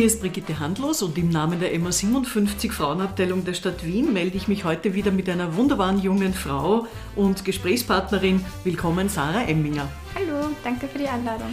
Hier 0.00 0.06
ist 0.06 0.22
Brigitte 0.22 0.58
Handlos 0.58 1.02
und 1.02 1.18
im 1.18 1.28
Namen 1.28 1.60
der 1.60 1.78
MA 1.78 1.92
57 1.92 2.72
Frauenabteilung 2.72 3.44
der 3.44 3.52
Stadt 3.52 3.84
Wien 3.84 4.14
melde 4.14 4.38
ich 4.38 4.48
mich 4.48 4.64
heute 4.64 4.94
wieder 4.94 5.10
mit 5.10 5.28
einer 5.28 5.56
wunderbaren 5.56 6.00
jungen 6.00 6.32
Frau 6.32 6.86
und 7.16 7.44
Gesprächspartnerin. 7.44 8.42
Willkommen, 8.64 9.10
Sarah 9.10 9.42
Emminger. 9.42 9.90
Hallo, 10.14 10.48
danke 10.64 10.88
für 10.88 10.96
die 10.96 11.06
Einladung. 11.06 11.48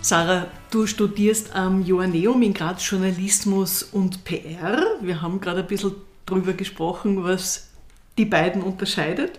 Sarah, 0.00 0.48
du 0.72 0.88
studierst 0.88 1.54
am 1.54 1.84
Joanneum 1.84 2.42
in 2.42 2.54
Graz 2.54 2.90
Journalismus 2.90 3.84
und 3.84 4.24
PR. 4.24 4.82
Wir 5.00 5.22
haben 5.22 5.40
gerade 5.40 5.60
ein 5.60 5.68
bisschen 5.68 5.94
darüber 6.26 6.54
gesprochen, 6.54 7.22
was 7.22 7.68
die 8.18 8.24
beiden 8.24 8.62
unterscheidet. 8.62 9.38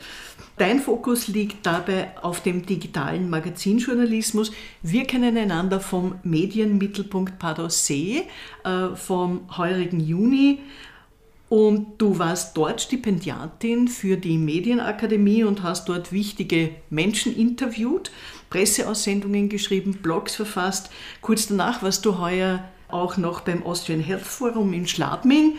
Dein 0.58 0.80
Fokus 0.80 1.28
liegt 1.28 1.68
dabei 1.68 2.18
auf 2.22 2.42
dem 2.42 2.66
digitalen 2.66 3.30
Magazinjournalismus. 3.30 4.52
Wir 4.82 5.06
kennen 5.06 5.38
einander 5.38 5.80
vom 5.80 6.16
Medienmittelpunkt 6.24 7.38
Padossee 7.38 8.24
äh, 8.64 8.96
vom 8.96 9.42
heurigen 9.56 10.00
Juni. 10.00 10.60
Und 11.50 12.02
du 12.02 12.18
warst 12.18 12.58
dort 12.58 12.82
Stipendiatin 12.82 13.88
für 13.88 14.18
die 14.18 14.38
Medienakademie 14.38 15.44
und 15.44 15.62
hast 15.64 15.88
dort 15.88 16.12
wichtige 16.12 16.72
Menschen 16.90 17.34
interviewt, 17.36 18.12
Presseaussendungen 18.50 19.48
geschrieben, 19.50 20.00
Blogs 20.02 20.36
verfasst. 20.36 20.90
Kurz 21.22 21.48
danach 21.48 21.84
warst 21.84 22.04
du 22.04 22.18
heuer 22.18 22.64
auch 22.90 23.16
noch 23.18 23.42
beim 23.42 23.64
Austrian 23.64 24.02
Health 24.02 24.26
Forum 24.26 24.74
in 24.74 24.88
Schladming 24.88 25.54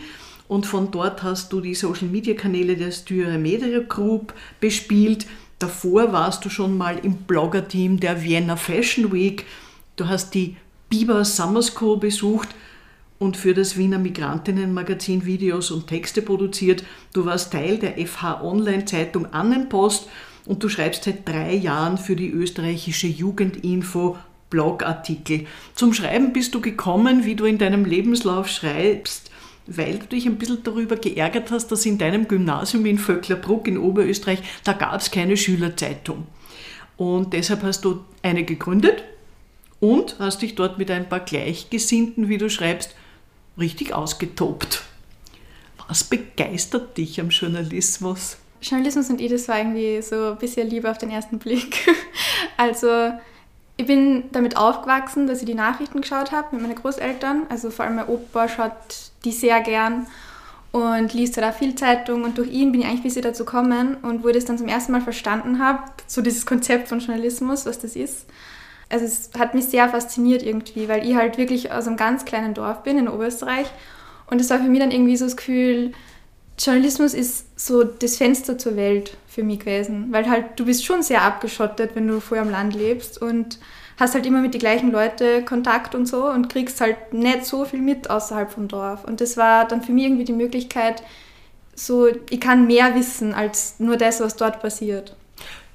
und 0.49 0.65
von 0.65 0.91
dort 0.91 1.23
hast 1.23 1.53
du 1.53 1.61
die 1.61 1.75
Social 1.75 2.07
Media 2.09 2.33
Kanäle 2.33 2.75
der 2.75 2.91
Styria 2.91 3.37
Media 3.37 3.79
Group 3.87 4.33
bespielt. 4.59 5.27
Davor 5.59 6.11
warst 6.11 6.43
du 6.43 6.49
schon 6.49 6.75
mal 6.75 6.97
im 6.97 7.13
Blogger-Team 7.13 7.99
der 7.99 8.23
Vienna 8.23 8.57
Fashion 8.57 9.13
Week. 9.13 9.45
Du 9.95 10.07
hast 10.07 10.33
die 10.33 10.57
Biber 10.89 11.23
Summer 11.23 11.61
School 11.61 11.97
besucht 11.97 12.49
und 13.19 13.37
für 13.37 13.53
das 13.53 13.77
Wiener 13.77 13.99
Migrantinnenmagazin 13.99 15.23
Videos 15.23 15.69
und 15.69 15.85
Texte 15.85 16.23
produziert. 16.23 16.83
Du 17.13 17.25
warst 17.25 17.53
Teil 17.53 17.77
der 17.77 18.03
FH 18.03 18.41
Online 18.41 18.85
Zeitung 18.85 19.31
Annenpost 19.31 20.09
und 20.45 20.63
du 20.63 20.69
schreibst 20.69 21.03
seit 21.03 21.27
drei 21.27 21.53
Jahren 21.53 21.99
für 21.99 22.15
die 22.15 22.31
österreichische 22.31 23.07
Jugendinfo 23.07 24.17
Blogartikel. 24.49 25.45
Zum 25.75 25.93
Schreiben 25.93 26.33
bist 26.33 26.55
du 26.55 26.61
gekommen, 26.61 27.23
wie 27.25 27.35
du 27.35 27.45
in 27.45 27.59
deinem 27.59 27.85
Lebenslauf 27.85 28.47
schreibst, 28.47 29.28
weil 29.69 29.99
du 29.99 30.07
dich 30.07 30.25
ein 30.25 30.37
bisschen 30.37 30.63
darüber 30.63 30.95
geärgert 30.95 31.51
hast, 31.51 31.67
dass 31.67 31.85
in 31.85 31.97
deinem 31.97 32.27
Gymnasium 32.27 32.85
in 32.85 32.97
Vöcklerbruck 32.97 33.67
in 33.67 33.77
Oberösterreich, 33.77 34.39
da 34.63 34.73
gab 34.73 34.99
es 34.99 35.11
keine 35.11 35.37
Schülerzeitung. 35.37 36.27
Und 36.97 37.33
deshalb 37.33 37.63
hast 37.63 37.85
du 37.85 38.03
eine 38.23 38.43
gegründet 38.43 39.03
und 39.79 40.17
hast 40.19 40.41
dich 40.41 40.55
dort 40.55 40.77
mit 40.77 40.91
ein 40.91 41.07
paar 41.07 41.21
Gleichgesinnten, 41.21 42.27
wie 42.27 42.37
du 42.37 42.49
schreibst, 42.49 42.95
richtig 43.57 43.93
ausgetobt. 43.93 44.83
Was 45.87 46.03
begeistert 46.03 46.97
dich 46.97 47.19
am 47.19 47.29
Journalismus? 47.29 48.37
Journalismus 48.61 49.09
und 49.09 49.21
das 49.21 49.47
war 49.47 49.59
irgendwie 49.59 50.01
so 50.01 50.31
ein 50.31 50.37
bisschen 50.37 50.69
Liebe 50.69 50.91
auf 50.91 50.97
den 50.97 51.09
ersten 51.09 51.39
Blick. 51.39 51.87
Also 52.57 52.87
ich 53.79 53.85
bin 53.85 54.25
damit 54.33 54.57
aufgewachsen, 54.57 55.25
dass 55.25 55.39
ich 55.39 55.45
die 55.45 55.53
Nachrichten 55.53 56.01
geschaut 56.01 56.33
habe 56.33 56.49
mit 56.51 56.61
meinen 56.61 56.75
Großeltern. 56.75 57.43
Also 57.47 57.69
vor 57.69 57.85
allem 57.85 57.95
mein 57.95 58.09
Opa 58.09 58.49
schaut 58.49 58.73
die 59.23 59.31
sehr 59.31 59.61
gern 59.61 60.05
und 60.73 61.13
liest 61.13 61.37
halt 61.37 61.47
auch 61.47 61.57
viel 61.57 61.75
Zeitung. 61.75 62.25
Und 62.25 62.37
durch 62.37 62.51
ihn 62.51 62.73
bin 62.73 62.81
ich 62.81 62.87
eigentlich 62.87 63.03
bisschen 63.03 63.21
dazu 63.21 63.45
gekommen 63.45 63.95
und 64.01 64.21
wo 64.21 64.27
ich 64.27 64.35
das 64.35 64.43
dann 64.43 64.57
zum 64.57 64.67
ersten 64.67 64.91
Mal 64.91 64.99
verstanden 64.99 65.63
habe, 65.63 65.81
so 66.07 66.21
dieses 66.21 66.45
Konzept 66.45 66.89
von 66.89 66.99
Journalismus, 66.99 67.65
was 67.65 67.79
das 67.79 67.95
ist. 67.95 68.25
Also 68.89 69.05
es 69.05 69.29
hat 69.39 69.53
mich 69.53 69.67
sehr 69.67 69.87
fasziniert 69.87 70.43
irgendwie, 70.43 70.89
weil 70.89 71.07
ich 71.07 71.15
halt 71.15 71.37
wirklich 71.37 71.71
aus 71.71 71.87
einem 71.87 71.95
ganz 71.95 72.25
kleinen 72.25 72.53
Dorf 72.53 72.83
bin 72.83 72.97
in 72.97 73.07
Oberösterreich. 73.07 73.67
Und 74.29 74.41
es 74.41 74.49
war 74.49 74.57
für 74.57 74.67
mich 74.67 74.81
dann 74.81 74.91
irgendwie 74.91 75.15
so 75.15 75.23
das 75.23 75.37
Gefühl, 75.37 75.93
Journalismus 76.59 77.13
ist 77.13 77.45
so 77.57 77.83
das 77.83 78.17
Fenster 78.17 78.57
zur 78.57 78.75
Welt 78.75 79.15
für 79.27 79.43
mich 79.43 79.59
gewesen, 79.59 80.07
weil 80.11 80.29
halt 80.29 80.59
du 80.59 80.65
bist 80.65 80.85
schon 80.85 81.01
sehr 81.01 81.21
abgeschottet, 81.21 81.91
wenn 81.93 82.07
du 82.07 82.19
vorher 82.19 82.45
am 82.45 82.51
Land 82.51 82.75
lebst 82.75 83.21
und 83.21 83.59
hast 83.97 84.13
halt 84.13 84.25
immer 84.25 84.41
mit 84.41 84.53
den 84.53 84.59
gleichen 84.59 84.91
Leuten 84.91 85.45
Kontakt 85.45 85.95
und 85.95 86.05
so 86.05 86.25
und 86.29 86.49
kriegst 86.49 86.81
halt 86.81 87.13
nicht 87.13 87.45
so 87.45 87.63
viel 87.65 87.81
mit 87.81 88.09
außerhalb 88.09 88.51
vom 88.51 88.67
Dorf. 88.67 89.05
Und 89.05 89.21
das 89.21 89.37
war 89.37 89.67
dann 89.67 89.81
für 89.81 89.93
mich 89.93 90.05
irgendwie 90.05 90.25
die 90.25 90.33
Möglichkeit, 90.33 91.01
so 91.75 92.07
ich 92.29 92.41
kann 92.41 92.67
mehr 92.67 92.93
wissen 92.93 93.33
als 93.33 93.75
nur 93.79 93.95
das, 93.95 94.19
was 94.19 94.35
dort 94.35 94.61
passiert. 94.61 95.15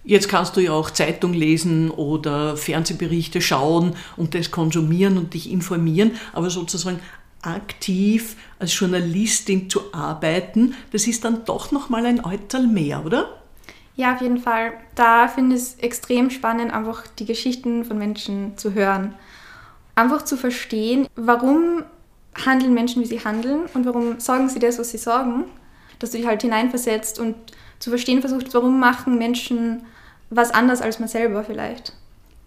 Jetzt 0.06 0.28
kannst 0.28 0.55
du 0.55 0.61
ja 0.61 0.73
auch 0.73 0.91
Zeitung 0.91 1.33
lesen 1.33 1.91
oder 1.91 2.59
Fernsehberichte 2.59 3.41
schauen 3.41 3.97
und 4.19 4.34
das 4.34 4.50
konsumieren 4.50 5.17
und 5.17 5.33
dich 5.33 5.50
informieren, 5.50 6.12
aber 6.34 6.50
sozusagen 6.50 7.00
aktiv 7.47 8.37
als 8.59 8.78
Journalistin 8.78 9.69
zu 9.71 9.93
arbeiten, 9.93 10.75
das 10.93 11.06
ist 11.06 11.25
dann 11.25 11.44
doch 11.44 11.72
noch 11.72 11.88
mal 11.88 12.06
ein 12.06 12.25
Euterl 12.25 12.66
mehr, 12.66 13.05
oder? 13.05 13.41
Ja, 13.97 14.15
auf 14.15 14.21
jeden 14.21 14.38
Fall. 14.38 14.72
Da 14.94 15.28
finde 15.28 15.56
ich 15.56 15.62
es 15.62 15.75
extrem 15.77 16.31
spannend, 16.31 16.72
einfach 16.72 17.06
die 17.19 17.27
Geschichten 17.27 17.84
von 17.84 17.99
Menschen 17.99 18.59
zu 18.59 18.75
hören. 18.75 19.15
Einfach 19.94 20.22
zu 20.22 20.37
verstehen, 20.37 21.06
warum 21.15 21.84
handeln 22.34 22.75
Menschen, 22.75 23.03
wie 23.03 23.06
sie 23.06 23.25
handeln 23.25 23.66
und 23.75 23.87
warum 23.87 24.19
sagen 24.19 24.49
sie 24.49 24.59
das, 24.59 24.78
was 24.78 24.91
sie 24.91 24.99
sagen. 24.99 25.44
Dass 26.00 26.11
du 26.11 26.19
dich 26.19 26.26
halt 26.26 26.43
hineinversetzt 26.43 27.21
und 27.21 27.37
zu 27.78 27.91
verstehen 27.91 28.21
versucht, 28.21 28.53
warum 28.55 28.81
machen 28.81 29.19
Menschen 29.19 29.84
was 30.31 30.50
anders 30.50 30.82
als 30.82 30.99
man 30.99 31.09
selber 31.09 31.44
vielleicht. 31.44 31.93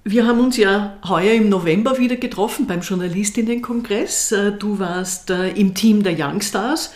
Wir 0.09 0.25
haben 0.25 0.39
uns 0.39 0.55
ja 0.55 0.95
heuer 1.05 1.33
im 1.33 1.49
November 1.49 1.97
wieder 1.97 2.15
getroffen 2.15 2.65
beim 2.65 2.79
Journalistinnenkongress. 2.79 4.31
Äh, 4.31 4.53
du 4.53 4.79
warst 4.79 5.29
äh, 5.31 5.49
im 5.49 5.73
Team 5.73 6.01
der 6.01 6.17
Youngstars 6.17 6.93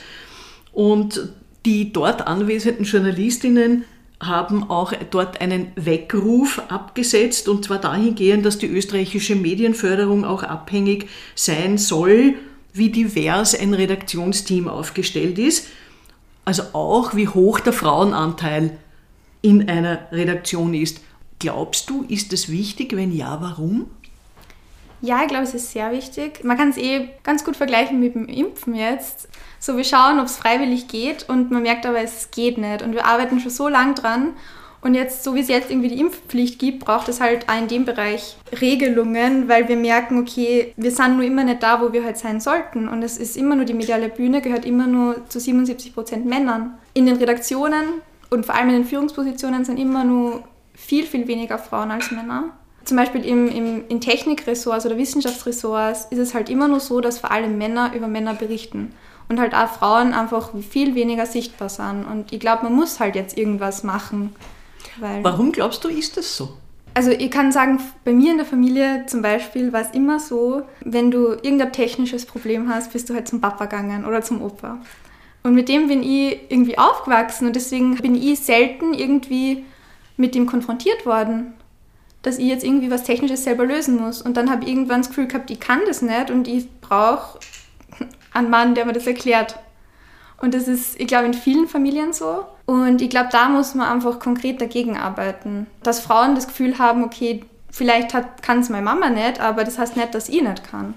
und 0.71 1.27
die 1.65 1.91
dort 1.91 2.25
anwesenden 2.25 2.85
Journalistinnen 2.85 3.83
haben 4.21 4.69
auch 4.69 4.93
dort 5.09 5.41
einen 5.41 5.73
Weckruf 5.75 6.61
abgesetzt 6.69 7.49
und 7.49 7.65
zwar 7.65 7.79
dahingehend, 7.79 8.45
dass 8.45 8.59
die 8.59 8.67
österreichische 8.67 9.35
Medienförderung 9.35 10.23
auch 10.23 10.43
abhängig 10.43 11.09
sein 11.35 11.77
soll, 11.77 12.35
wie 12.71 12.91
divers 12.91 13.59
ein 13.59 13.73
Redaktionsteam 13.73 14.69
aufgestellt 14.69 15.37
ist. 15.37 15.67
Also 16.45 16.63
auch 16.71 17.13
wie 17.13 17.27
hoch 17.27 17.59
der 17.59 17.73
Frauenanteil 17.73 18.77
in 19.41 19.67
einer 19.67 20.07
Redaktion 20.13 20.73
ist. 20.73 21.01
Glaubst 21.41 21.89
du, 21.89 22.05
ist 22.07 22.31
es 22.33 22.49
wichtig? 22.49 22.95
Wenn 22.95 23.11
ja, 23.11 23.41
warum? 23.41 23.89
Ja, 25.01 25.23
ich 25.23 25.27
glaube, 25.27 25.45
es 25.45 25.55
ist 25.55 25.71
sehr 25.71 25.91
wichtig. 25.91 26.43
Man 26.43 26.55
kann 26.55 26.69
es 26.69 26.77
eh 26.77 27.09
ganz 27.23 27.43
gut 27.43 27.55
vergleichen 27.55 27.99
mit 27.99 28.13
dem 28.13 28.27
Impfen 28.27 28.75
jetzt. 28.75 29.27
So, 29.59 29.75
wir 29.75 29.83
schauen, 29.83 30.19
ob 30.19 30.27
es 30.27 30.37
freiwillig 30.37 30.87
geht 30.87 31.27
und 31.27 31.49
man 31.49 31.63
merkt 31.63 31.87
aber, 31.87 31.97
es 31.97 32.29
geht 32.29 32.59
nicht. 32.59 32.83
Und 32.83 32.93
wir 32.93 33.07
arbeiten 33.07 33.39
schon 33.39 33.49
so 33.49 33.67
lange 33.67 33.95
dran. 33.95 34.33
Und 34.81 34.93
jetzt, 34.93 35.23
so 35.23 35.33
wie 35.33 35.39
es 35.39 35.47
jetzt 35.47 35.71
irgendwie 35.71 35.87
die 35.87 35.99
Impfpflicht 35.99 36.59
gibt, 36.59 36.85
braucht 36.85 37.09
es 37.09 37.19
halt 37.19 37.49
auch 37.49 37.57
in 37.57 37.67
dem 37.67 37.85
Bereich 37.85 38.37
Regelungen, 38.61 39.49
weil 39.49 39.67
wir 39.67 39.77
merken, 39.77 40.19
okay, 40.19 40.73
wir 40.77 40.91
sind 40.91 41.15
nur 41.15 41.25
immer 41.25 41.43
nicht 41.43 41.63
da, 41.63 41.81
wo 41.81 41.91
wir 41.91 42.03
halt 42.03 42.19
sein 42.19 42.39
sollten. 42.39 42.87
Und 42.87 43.01
es 43.01 43.17
ist 43.17 43.35
immer 43.35 43.55
nur 43.55 43.65
die 43.65 43.73
mediale 43.73 44.09
Bühne, 44.09 44.41
gehört 44.41 44.65
immer 44.65 44.85
nur 44.85 45.27
zu 45.27 45.39
77 45.39 45.95
Prozent 45.95 46.27
Männern. 46.27 46.75
In 46.93 47.07
den 47.07 47.15
Redaktionen 47.15 48.01
und 48.29 48.45
vor 48.45 48.53
allem 48.53 48.69
in 48.69 48.75
den 48.75 48.85
Führungspositionen 48.85 49.65
sind 49.65 49.77
immer 49.77 50.03
nur 50.03 50.43
viel, 50.81 51.05
viel 51.05 51.27
weniger 51.27 51.57
Frauen 51.57 51.91
als 51.91 52.11
Männer. 52.11 52.51
Zum 52.83 52.97
Beispiel 52.97 53.23
im, 53.23 53.47
im, 53.47 53.87
in 53.87 54.01
Technikressorts 54.01 54.85
oder 54.85 54.97
Wissenschaftsressorts 54.97 56.07
ist 56.09 56.17
es 56.17 56.33
halt 56.33 56.49
immer 56.49 56.67
nur 56.67 56.79
so, 56.79 56.99
dass 56.99 57.19
vor 57.19 57.31
allem 57.31 57.57
Männer 57.57 57.93
über 57.93 58.07
Männer 58.07 58.33
berichten 58.33 58.93
und 59.29 59.39
halt 59.39 59.53
auch 59.53 59.69
Frauen 59.69 60.13
einfach 60.13 60.51
viel 60.67 60.95
weniger 60.95 61.25
sichtbar 61.25 61.69
sind. 61.69 62.05
Und 62.05 62.33
ich 62.33 62.39
glaube, 62.39 62.63
man 62.63 62.73
muss 62.73 62.99
halt 62.99 63.15
jetzt 63.15 63.37
irgendwas 63.37 63.83
machen. 63.83 64.35
Warum 64.99 65.51
glaubst 65.51 65.83
du, 65.83 65.89
ist 65.89 66.17
das 66.17 66.35
so? 66.35 66.57
Also 66.93 67.11
ich 67.11 67.31
kann 67.31 67.51
sagen, 67.53 67.79
bei 68.03 68.11
mir 68.11 68.31
in 68.31 68.37
der 68.37 68.45
Familie 68.45 69.05
zum 69.07 69.21
Beispiel 69.21 69.71
war 69.71 69.81
es 69.81 69.91
immer 69.91 70.19
so, 70.19 70.63
wenn 70.83 71.09
du 71.11 71.29
irgendein 71.29 71.71
technisches 71.71 72.25
Problem 72.25 72.67
hast, 72.67 72.91
bist 72.91 73.09
du 73.09 73.13
halt 73.13 73.27
zum 73.27 73.39
Papa 73.39 73.65
gegangen 73.65 74.05
oder 74.05 74.21
zum 74.21 74.41
Opa. 74.41 74.79
Und 75.43 75.53
mit 75.53 75.69
dem 75.69 75.87
bin 75.87 76.03
ich 76.03 76.39
irgendwie 76.49 76.77
aufgewachsen 76.77 77.47
und 77.47 77.55
deswegen 77.55 77.95
bin 77.95 78.15
ich 78.15 78.39
selten 78.39 78.93
irgendwie 78.93 79.63
mit 80.17 80.35
dem 80.35 80.45
konfrontiert 80.45 81.05
worden, 81.05 81.53
dass 82.21 82.37
ich 82.37 82.47
jetzt 82.47 82.63
irgendwie 82.63 82.91
was 82.91 83.03
Technisches 83.03 83.43
selber 83.43 83.65
lösen 83.65 83.97
muss. 83.97 84.21
Und 84.21 84.37
dann 84.37 84.49
habe 84.51 84.63
ich 84.63 84.69
irgendwann 84.69 85.01
das 85.01 85.09
Gefühl 85.09 85.27
gehabt, 85.27 85.49
ich 85.49 85.59
kann 85.59 85.81
das 85.87 86.01
nicht 86.01 86.29
und 86.29 86.47
ich 86.47 86.67
brauche 86.81 87.39
einen 88.33 88.49
Mann, 88.49 88.75
der 88.75 88.85
mir 88.85 88.93
das 88.93 89.07
erklärt. 89.07 89.57
Und 90.37 90.53
das 90.53 90.67
ist, 90.67 90.99
ich 90.99 91.07
glaube, 91.07 91.27
in 91.27 91.33
vielen 91.33 91.67
Familien 91.67 92.13
so. 92.13 92.45
Und 92.65 93.01
ich 93.01 93.09
glaube, 93.09 93.29
da 93.31 93.49
muss 93.49 93.75
man 93.75 93.87
einfach 93.87 94.19
konkret 94.19 94.59
dagegen 94.59 94.97
arbeiten. 94.97 95.67
Dass 95.83 95.99
Frauen 95.99 96.35
das 96.35 96.47
Gefühl 96.47 96.79
haben, 96.79 97.03
okay, 97.03 97.43
vielleicht 97.69 98.15
kann 98.41 98.59
es 98.59 98.69
meine 98.69 98.83
Mama 98.83 99.09
nicht, 99.09 99.39
aber 99.39 99.63
das 99.63 99.77
heißt 99.77 99.95
nicht, 99.97 100.15
dass 100.15 100.29
ich 100.29 100.41
nicht 100.41 100.63
kann. 100.63 100.95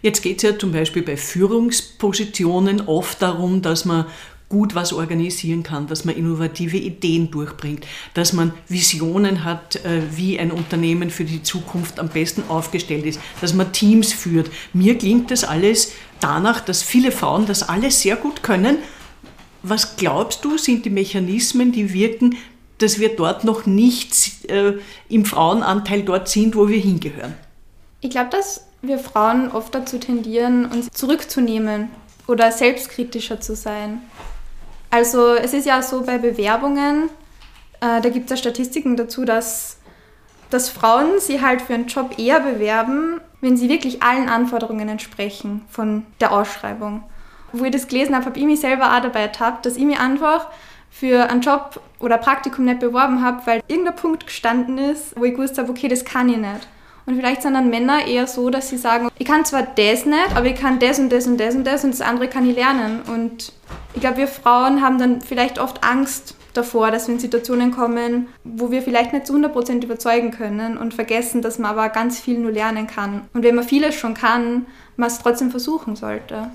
Jetzt 0.00 0.22
geht 0.22 0.38
es 0.38 0.42
ja 0.42 0.58
zum 0.58 0.72
Beispiel 0.72 1.02
bei 1.02 1.16
Führungspositionen 1.16 2.88
oft 2.88 3.22
darum, 3.22 3.62
dass 3.62 3.84
man 3.84 4.06
gut 4.52 4.74
was 4.74 4.92
organisieren 4.92 5.62
kann, 5.62 5.86
dass 5.86 6.04
man 6.04 6.14
innovative 6.14 6.76
Ideen 6.76 7.30
durchbringt, 7.30 7.86
dass 8.12 8.34
man 8.34 8.52
Visionen 8.68 9.44
hat, 9.44 9.76
äh, 9.76 10.02
wie 10.14 10.38
ein 10.38 10.52
Unternehmen 10.52 11.08
für 11.08 11.24
die 11.24 11.42
Zukunft 11.42 11.98
am 11.98 12.10
besten 12.10 12.44
aufgestellt 12.50 13.06
ist, 13.06 13.18
dass 13.40 13.54
man 13.54 13.72
Teams 13.72 14.12
führt. 14.12 14.50
Mir 14.74 14.98
klingt 14.98 15.30
das 15.30 15.42
alles 15.42 15.92
danach, 16.20 16.60
dass 16.60 16.82
viele 16.82 17.12
Frauen 17.12 17.46
das 17.46 17.66
alles 17.66 18.02
sehr 18.02 18.16
gut 18.16 18.42
können. 18.42 18.76
Was 19.62 19.96
glaubst 19.96 20.44
du, 20.44 20.58
sind 20.58 20.84
die 20.84 20.90
Mechanismen, 20.90 21.72
die 21.72 21.94
wirken, 21.94 22.36
dass 22.76 22.98
wir 22.98 23.16
dort 23.16 23.44
noch 23.44 23.64
nicht 23.64 24.50
äh, 24.50 24.74
im 25.08 25.24
Frauenanteil 25.24 26.02
dort 26.02 26.28
sind, 26.28 26.56
wo 26.56 26.68
wir 26.68 26.78
hingehören? 26.78 27.32
Ich 28.02 28.10
glaube, 28.10 28.28
dass 28.28 28.66
wir 28.82 28.98
Frauen 28.98 29.50
oft 29.50 29.74
dazu 29.74 29.96
tendieren, 29.96 30.66
uns 30.66 30.90
zurückzunehmen 30.90 31.88
oder 32.26 32.52
selbstkritischer 32.52 33.40
zu 33.40 33.56
sein. 33.56 34.02
Also 34.92 35.32
es 35.32 35.54
ist 35.54 35.64
ja 35.64 35.80
so 35.80 36.02
bei 36.02 36.18
Bewerbungen, 36.18 37.08
äh, 37.80 38.02
da 38.02 38.10
gibt 38.10 38.26
es 38.26 38.30
ja 38.30 38.36
Statistiken 38.36 38.94
dazu, 38.94 39.24
dass, 39.24 39.78
dass 40.50 40.68
Frauen 40.68 41.18
sie 41.18 41.40
halt 41.40 41.62
für 41.62 41.72
einen 41.72 41.86
Job 41.86 42.18
eher 42.18 42.40
bewerben, 42.40 43.18
wenn 43.40 43.56
sie 43.56 43.70
wirklich 43.70 44.02
allen 44.02 44.28
Anforderungen 44.28 44.90
entsprechen 44.90 45.64
von 45.70 46.04
der 46.20 46.30
Ausschreibung. 46.32 47.04
Wo 47.54 47.64
ich 47.64 47.70
das 47.70 47.88
gelesen 47.88 48.14
habe, 48.14 48.26
habe 48.26 48.38
ich 48.38 48.44
mich 48.44 48.60
selber 48.60 48.94
auch 48.94 49.00
dabei 49.00 49.22
ertappt, 49.22 49.64
dass 49.64 49.76
ich 49.76 49.84
mich 49.84 49.98
einfach 49.98 50.48
für 50.90 51.30
einen 51.30 51.40
Job 51.40 51.80
oder 51.98 52.18
Praktikum 52.18 52.66
nicht 52.66 52.80
beworben 52.80 53.22
habe, 53.22 53.46
weil 53.46 53.62
irgendein 53.68 53.96
Punkt 53.96 54.26
gestanden 54.26 54.76
ist, 54.76 55.18
wo 55.18 55.24
ich 55.24 55.32
gewusst 55.32 55.56
habe, 55.56 55.70
okay, 55.70 55.88
das 55.88 56.04
kann 56.04 56.28
ich 56.28 56.36
nicht. 56.36 56.68
Und 57.06 57.16
vielleicht 57.16 57.40
sind 57.40 57.54
dann 57.54 57.70
Männer 57.70 58.06
eher 58.06 58.26
so, 58.26 58.50
dass 58.50 58.68
sie 58.68 58.76
sagen, 58.76 59.08
ich 59.18 59.26
kann 59.26 59.46
zwar 59.46 59.62
das 59.62 60.04
nicht, 60.04 60.36
aber 60.36 60.46
ich 60.46 60.54
kann 60.54 60.78
das 60.78 60.98
und 60.98 61.10
das 61.10 61.26
und 61.26 61.38
das 61.38 61.54
und 61.54 61.64
das 61.64 61.82
und 61.82 61.92
das 61.92 62.02
andere 62.02 62.28
kann 62.28 62.48
ich 62.48 62.54
lernen. 62.54 63.00
Und 63.06 63.52
ich 63.94 64.00
glaube, 64.00 64.18
wir 64.18 64.28
Frauen 64.28 64.82
haben 64.82 64.98
dann 64.98 65.20
vielleicht 65.20 65.58
oft 65.58 65.84
Angst 65.84 66.34
davor, 66.54 66.90
dass 66.90 67.08
wir 67.08 67.14
in 67.14 67.20
Situationen 67.20 67.70
kommen, 67.70 68.28
wo 68.44 68.70
wir 68.70 68.82
vielleicht 68.82 69.12
nicht 69.12 69.26
zu 69.26 69.34
100% 69.34 69.82
überzeugen 69.84 70.30
können 70.30 70.76
und 70.76 70.94
vergessen, 70.94 71.42
dass 71.42 71.58
man 71.58 71.72
aber 71.72 71.88
ganz 71.88 72.20
viel 72.20 72.38
nur 72.38 72.52
lernen 72.52 72.86
kann. 72.86 73.22
Und 73.32 73.42
wenn 73.42 73.54
man 73.54 73.64
vieles 73.64 73.94
schon 73.94 74.14
kann, 74.14 74.66
man 74.96 75.08
es 75.08 75.18
trotzdem 75.18 75.50
versuchen 75.50 75.96
sollte. 75.96 76.50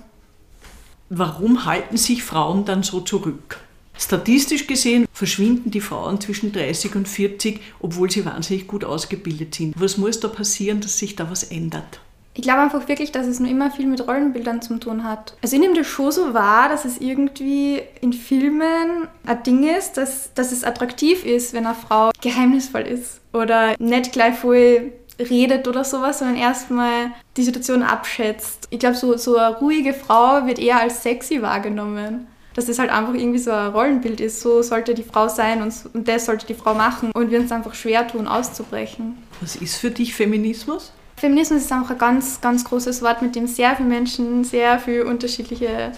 Warum 1.10 1.66
halten 1.66 1.98
sich 1.98 2.24
Frauen 2.24 2.66
dann 2.66 2.84
so 2.84 3.00
zurück? 3.00 3.60
Statistisch 3.98 4.68
gesehen 4.68 5.07
verschwinden 5.12 5.72
die 5.72 5.81
Frauen 5.81 6.22
zwischen 6.22 6.51
30 6.51 6.95
und 6.95 7.07
40, 7.07 7.62
obwohl 7.80 8.12
sie 8.12 8.25
wahnsinnig 8.25 8.68
gut 8.68 8.84
ausgebildet 8.84 9.56
sind. 9.56 9.74
Was 9.80 9.98
muss 9.98 10.19
da 10.19 10.28
passieren, 10.28 10.81
dass 10.81 11.00
sich 11.00 11.16
da 11.16 11.31
was 11.31 11.44
ändert? 11.44 12.00
Ich 12.38 12.44
glaube 12.44 12.62
einfach 12.62 12.88
wirklich, 12.88 13.12
dass 13.12 13.25
es 13.25 13.39
nur 13.39 13.50
immer 13.50 13.72
viel 13.72 13.88
mit 13.88 14.07
Rollenbildern 14.07 14.62
zu 14.62 14.78
tun 14.78 15.04
hat. 15.04 15.36
Also 15.42 15.56
ich 15.56 15.60
nehme 15.60 15.74
das 15.74 15.88
schon 15.88 16.12
so 16.12 16.36
wahr, 16.36 16.69
dass 16.69 16.86
es 16.86 17.00
irgendwie 17.00 17.81
in 18.00 18.13
Filmen 18.13 19.07
ein 19.25 19.42
Ding 19.42 19.68
ist, 19.68 19.98
dass, 19.98 20.31
dass 20.36 20.51
es 20.51 20.63
attraktiv 20.63 21.25
ist, 21.25 21.54
wenn 21.54 21.66
eine 21.66 21.74
Frau 21.74 22.12
geheimnisvoll 22.22 22.81
ist 22.81 23.22
oder 23.34 23.74
nicht 23.80 24.12
gleich 24.12 24.36
voll 24.36 24.94
redet 25.19 25.68
oder 25.68 25.84
sowas, 25.84 26.19
sondern 26.19 26.38
erstmal 26.38 27.12
die 27.38 27.44
Situation 27.44 27.81
abschätzt. 27.81 28.68
Ich 28.69 28.78
glaube, 28.78 28.95
so, 28.95 29.18
so 29.18 29.38
eine 29.38 29.57
ruhige 29.57 29.95
Frau 29.95 30.45
wird 30.45 30.60
eher 30.60 30.80
als 30.80 31.01
sexy 31.01 31.42
wahrgenommen. 31.42 32.28
Dass 32.54 32.68
das 32.68 32.78
halt 32.78 32.92
einfach 32.92 33.16
irgendwie 33.16 33.39
so 33.39 33.50
ein 33.50 33.72
Rollenbild 33.72 34.22
ist. 34.22 34.42
So 34.42 34.62
sollte 34.62 34.94
die 34.94 35.04
Frau 35.04 35.28
sein 35.28 35.63
und, 35.63 35.74
und 35.94 36.07
das 36.07 36.25
sollte 36.25 36.45
die 36.45 36.54
Frau 36.54 36.75
machen. 36.75 37.12
Und 37.13 37.31
wir 37.31 37.39
uns 37.39 37.51
einfach 37.51 37.74
schwer 37.74 38.07
tun, 38.07 38.28
auszubrechen. 38.28 39.18
Was 39.42 39.56
ist 39.56 39.78
für 39.78 39.89
dich 39.89 40.13
Feminismus? 40.13 40.92
Feminismus 41.17 41.63
ist 41.63 41.71
einfach 41.71 41.91
ein 41.91 41.97
ganz, 41.97 42.41
ganz 42.41 42.63
großes 42.63 43.01
Wort, 43.01 43.23
mit 43.23 43.35
dem 43.35 43.47
sehr 43.47 43.75
viele 43.75 43.89
Menschen 43.89 44.43
sehr 44.43 44.79
viele 44.79 45.05
unterschiedliche 45.05 45.91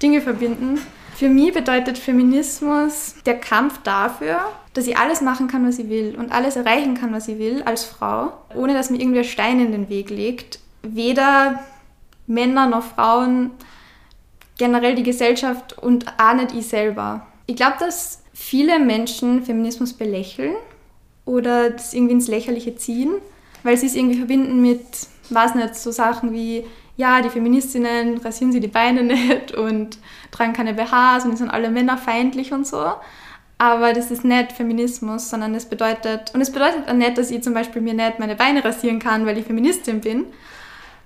Dinge 0.00 0.20
verbinden. 0.20 0.80
Für 1.16 1.28
mich 1.28 1.52
bedeutet 1.52 1.98
Feminismus 1.98 3.16
der 3.26 3.38
Kampf 3.38 3.80
dafür, 3.82 4.40
dass 4.72 4.86
ich 4.86 4.96
alles 4.96 5.20
machen 5.20 5.48
kann, 5.48 5.66
was 5.66 5.80
ich 5.80 5.88
will 5.88 6.14
und 6.16 6.30
alles 6.30 6.54
erreichen 6.54 6.94
kann, 6.94 7.12
was 7.12 7.26
ich 7.26 7.38
will 7.38 7.62
als 7.64 7.84
Frau, 7.84 8.32
ohne 8.54 8.72
dass 8.72 8.88
mir 8.88 8.98
irgendwer 8.98 9.24
Stein 9.24 9.58
in 9.58 9.72
den 9.72 9.88
Weg 9.88 10.10
legt. 10.10 10.60
Weder 10.82 11.62
Männer 12.28 12.66
noch 12.68 12.84
Frauen, 12.84 13.50
generell 14.58 14.94
die 14.94 15.02
Gesellschaft 15.02 15.76
und 15.76 16.06
auch 16.18 16.34
nicht 16.34 16.54
ich 16.54 16.68
selber. 16.68 17.26
Ich 17.46 17.56
glaube, 17.56 17.76
dass 17.80 18.22
viele 18.32 18.78
Menschen 18.78 19.44
Feminismus 19.44 19.92
belächeln 19.92 20.54
oder 21.24 21.70
das 21.70 21.94
irgendwie 21.94 22.14
ins 22.14 22.28
Lächerliche 22.28 22.76
ziehen 22.76 23.14
weil 23.62 23.76
sie 23.76 23.86
es 23.86 23.94
irgendwie 23.94 24.18
verbinden 24.18 24.60
mit, 24.60 24.84
weiß 25.30 25.54
nicht, 25.54 25.74
so 25.76 25.90
Sachen 25.90 26.32
wie, 26.32 26.64
ja, 26.96 27.22
die 27.22 27.30
Feministinnen 27.30 28.18
rasieren 28.18 28.52
sie 28.52 28.60
die 28.60 28.68
Beine 28.68 29.02
nicht 29.02 29.52
und 29.52 29.98
tragen 30.30 30.52
keine 30.52 30.74
BHs 30.74 31.24
und 31.24 31.36
sind 31.36 31.50
alle 31.50 31.70
männerfeindlich 31.70 32.52
und 32.52 32.66
so. 32.66 32.92
Aber 33.58 33.92
das 33.92 34.10
ist 34.10 34.24
nicht 34.24 34.50
Feminismus, 34.52 35.30
sondern 35.30 35.54
es 35.54 35.66
bedeutet, 35.66 36.34
und 36.34 36.40
es 36.40 36.50
bedeutet 36.50 36.88
auch 36.88 36.94
nicht, 36.94 37.16
dass 37.16 37.30
ich 37.30 37.44
zum 37.44 37.54
Beispiel 37.54 37.80
mir 37.80 37.94
nicht 37.94 38.18
meine 38.18 38.34
Beine 38.34 38.64
rasieren 38.64 38.98
kann, 38.98 39.24
weil 39.24 39.38
ich 39.38 39.46
Feministin 39.46 40.00
bin, 40.00 40.24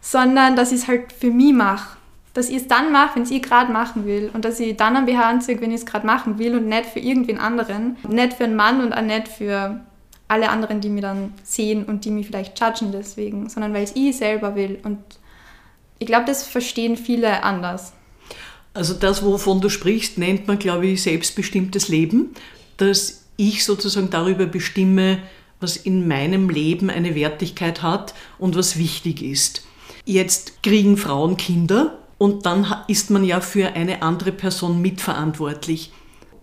sondern 0.01 0.57
dass 0.57 0.73
ich 0.73 0.79
es 0.79 0.89
halt 0.89 1.13
für 1.13 1.31
mich 1.31 1.53
mache. 1.53 1.99
Dass 2.33 2.49
ich 2.49 2.57
es 2.57 2.69
dann 2.69 2.93
mache, 2.93 3.17
wenn 3.17 3.25
ich 3.25 3.43
gerade 3.43 3.73
machen 3.73 4.07
will. 4.07 4.31
Und 4.33 4.45
dass 4.45 4.61
ich 4.61 4.77
dann 4.77 4.97
ein 4.97 5.05
BH 5.05 5.29
anziehe, 5.29 5.61
wenn 5.61 5.71
ich 5.71 5.81
es 5.81 5.87
gerade 5.87 6.07
machen 6.07 6.39
will 6.39 6.57
und 6.57 6.67
nicht 6.67 6.87
für 6.87 6.99
irgendwen 6.99 7.39
anderen. 7.39 7.97
Nicht 8.09 8.35
für 8.35 8.45
einen 8.45 8.57
Mann 8.57 8.81
und 8.83 8.93
auch 8.93 9.03
nicht 9.03 9.29
für 9.29 9.81
alle 10.29 10.51
anderen, 10.51 10.81
die 10.81 10.89
mir 10.89 11.03
dann 11.03 11.35
sehen 11.43 11.85
und 11.85 12.05
die 12.05 12.11
mich 12.11 12.27
vielleicht 12.27 12.59
judgen 12.61 12.93
deswegen, 12.93 13.49
sondern 13.49 13.73
weil 13.73 13.85
es 13.85 13.95
ich 13.95 14.17
selber 14.17 14.55
will. 14.55 14.79
Und 14.83 14.99
ich 15.99 16.07
glaube, 16.07 16.25
das 16.27 16.45
verstehen 16.45 16.97
viele 16.97 17.43
anders. 17.43 17.93
Also 18.75 18.95
das, 18.95 19.25
wovon 19.25 19.61
du 19.61 19.69
sprichst, 19.69 20.19
nennt 20.19 20.47
man, 20.47 20.59
glaube 20.59 20.87
ich, 20.89 21.03
selbstbestimmtes 21.03 21.89
Leben, 21.89 22.35
dass 22.77 23.25
ich 23.37 23.65
sozusagen 23.65 24.11
darüber 24.11 24.47
bestimme, 24.47 25.19
was 25.61 25.77
in 25.77 26.07
meinem 26.07 26.51
Leben 26.51 26.91
eine 26.91 27.15
Wertigkeit 27.15 27.83
hat 27.83 28.15
und 28.39 28.57
was 28.57 28.79
wichtig 28.79 29.23
ist. 29.23 29.65
Jetzt 30.05 30.63
kriegen 30.63 30.97
Frauen 30.97 31.37
Kinder 31.37 31.99
und 32.19 32.45
dann 32.47 32.67
ist 32.89 33.11
man 33.11 33.25
ja 33.25 33.41
für 33.41 33.69
eine 33.69 34.03
andere 34.03 34.33
Person 34.33 34.83
mitverantwortlich 34.83 35.93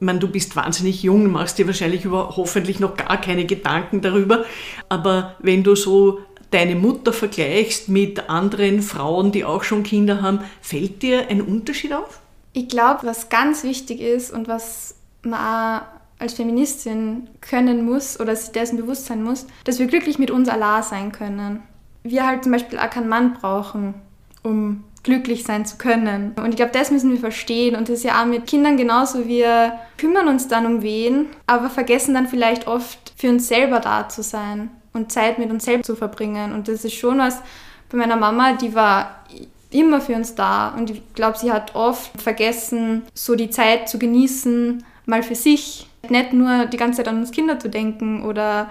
meine, 0.04 0.20
du 0.20 0.28
bist 0.28 0.56
wahnsinnig 0.56 1.04
jung, 1.04 1.32
machst 1.32 1.58
dir 1.58 1.68
wahrscheinlich 1.68 2.06
über, 2.06 2.36
hoffentlich 2.38 2.80
noch 2.80 2.96
gar 2.96 3.20
keine 3.20 3.46
Gedanken 3.46 4.02
darüber, 4.02 4.46
aber 4.90 5.36
wenn 5.40 5.64
du 5.64 5.76
so 5.76 6.20
deine 6.52 6.76
Mutter 6.76 7.14
vergleichst 7.14 7.90
mit 7.90 8.30
anderen 8.30 8.82
Frauen, 8.82 9.32
die 9.32 9.44
auch 9.44 9.64
schon 9.64 9.84
Kinder 9.84 10.22
haben, 10.22 10.40
fällt 10.62 11.02
dir 11.02 11.28
ein 11.30 11.42
Unterschied 11.42 11.94
auf? 11.94 12.20
Ich 12.54 12.68
glaube, 12.68 13.08
was 13.08 13.30
ganz 13.30 13.63
wichtig 13.63 14.00
ist 14.00 14.32
und 14.32 14.48
was 14.48 14.96
man 15.24 15.82
als 16.20 16.34
Feministin 16.34 17.27
können 17.42 17.86
muss 17.86 18.20
oder 18.20 18.36
sich 18.36 18.51
dessen 18.51 18.77
bewusst 18.77 19.08
sein 19.08 19.24
muss, 19.24 19.48
dass 19.63 19.80
wir 19.80 19.88
glücklich 19.88 20.20
mit 20.20 20.32
uns 20.32 20.48
allein 20.48 20.84
sein 20.84 21.12
können. 21.12 21.63
Wir 22.04 22.25
halt 22.25 22.44
zum 22.44 22.51
Beispiel 22.51 22.77
auch 22.77 22.89
keinen 22.89 23.10
Mann 23.10 23.34
brauchen, 23.34 23.96
um 24.44 24.84
glücklich 25.03 25.43
sein 25.43 25.65
zu 25.65 25.77
können. 25.77 26.33
Und 26.38 26.50
ich 26.50 26.55
glaube, 26.55 26.72
das 26.72 26.89
müssen 26.89 27.12
wir 27.12 27.19
verstehen. 27.19 27.75
Und 27.75 27.89
das 27.89 28.00
ist 28.00 28.05
ja 28.05 28.22
auch 28.22 28.25
mit 28.25 28.48
Kindern 28.48 28.77
genauso. 28.77 29.27
Wir 29.27 29.79
kümmern 29.98 30.29
uns 30.29 30.48
dann 30.48 30.65
um 30.65 30.81
wen, 30.81 31.27
aber 31.45 31.69
vergessen 31.69 32.13
dann 32.13 32.27
vielleicht 32.27 32.67
oft 32.67 33.13
für 33.17 33.29
uns 33.29 33.48
selber 33.48 33.79
da 33.79 34.07
zu 34.07 34.24
sein 34.24 34.72
und 34.93 35.12
Zeit 35.12 35.39
mit 35.39 35.51
uns 35.51 35.65
selbst 35.65 35.88
zu 35.88 35.95
verbringen. 35.95 36.53
Und 36.53 36.69
das 36.69 36.86
ist 36.86 36.93
schon 36.93 37.19
was 37.19 37.41
bei 37.89 37.98
meiner 37.98 38.15
Mama, 38.15 38.53
die 38.53 38.74
war 38.74 39.25
immer 39.72 40.00
für 40.00 40.15
uns 40.15 40.36
da. 40.36 40.69
Und 40.69 40.89
ich 40.89 41.01
glaube, 41.13 41.38
sie 41.38 41.51
hat 41.51 41.75
oft 41.75 42.22
vergessen, 42.22 43.03
so 43.13 43.36
die 43.36 43.50
Zeit 43.50 43.89
zu 43.89 44.00
genießen, 44.00 44.83
mal 45.05 45.22
für 45.22 45.36
sich. 45.36 45.88
Nicht 46.10 46.33
nur 46.33 46.65
die 46.65 46.77
ganze 46.77 46.98
Zeit 46.98 47.07
an 47.07 47.19
uns 47.19 47.31
Kinder 47.31 47.60
zu 47.60 47.69
denken 47.69 48.24
oder 48.24 48.69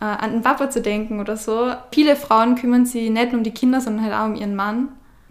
äh, 0.00 0.04
an 0.04 0.32
den 0.32 0.42
Papa 0.42 0.70
zu 0.70 0.80
denken 0.80 1.20
oder 1.20 1.36
so. 1.36 1.72
Viele 1.92 2.16
Frauen 2.16 2.54
kümmern 2.56 2.86
sich 2.86 3.10
nicht 3.10 3.32
nur 3.32 3.38
um 3.38 3.44
die 3.44 3.52
Kinder, 3.52 3.80
sondern 3.80 4.04
halt 4.04 4.14
auch 4.14 4.26
um 4.26 4.34
ihren 4.34 4.56
Mann 4.56 4.88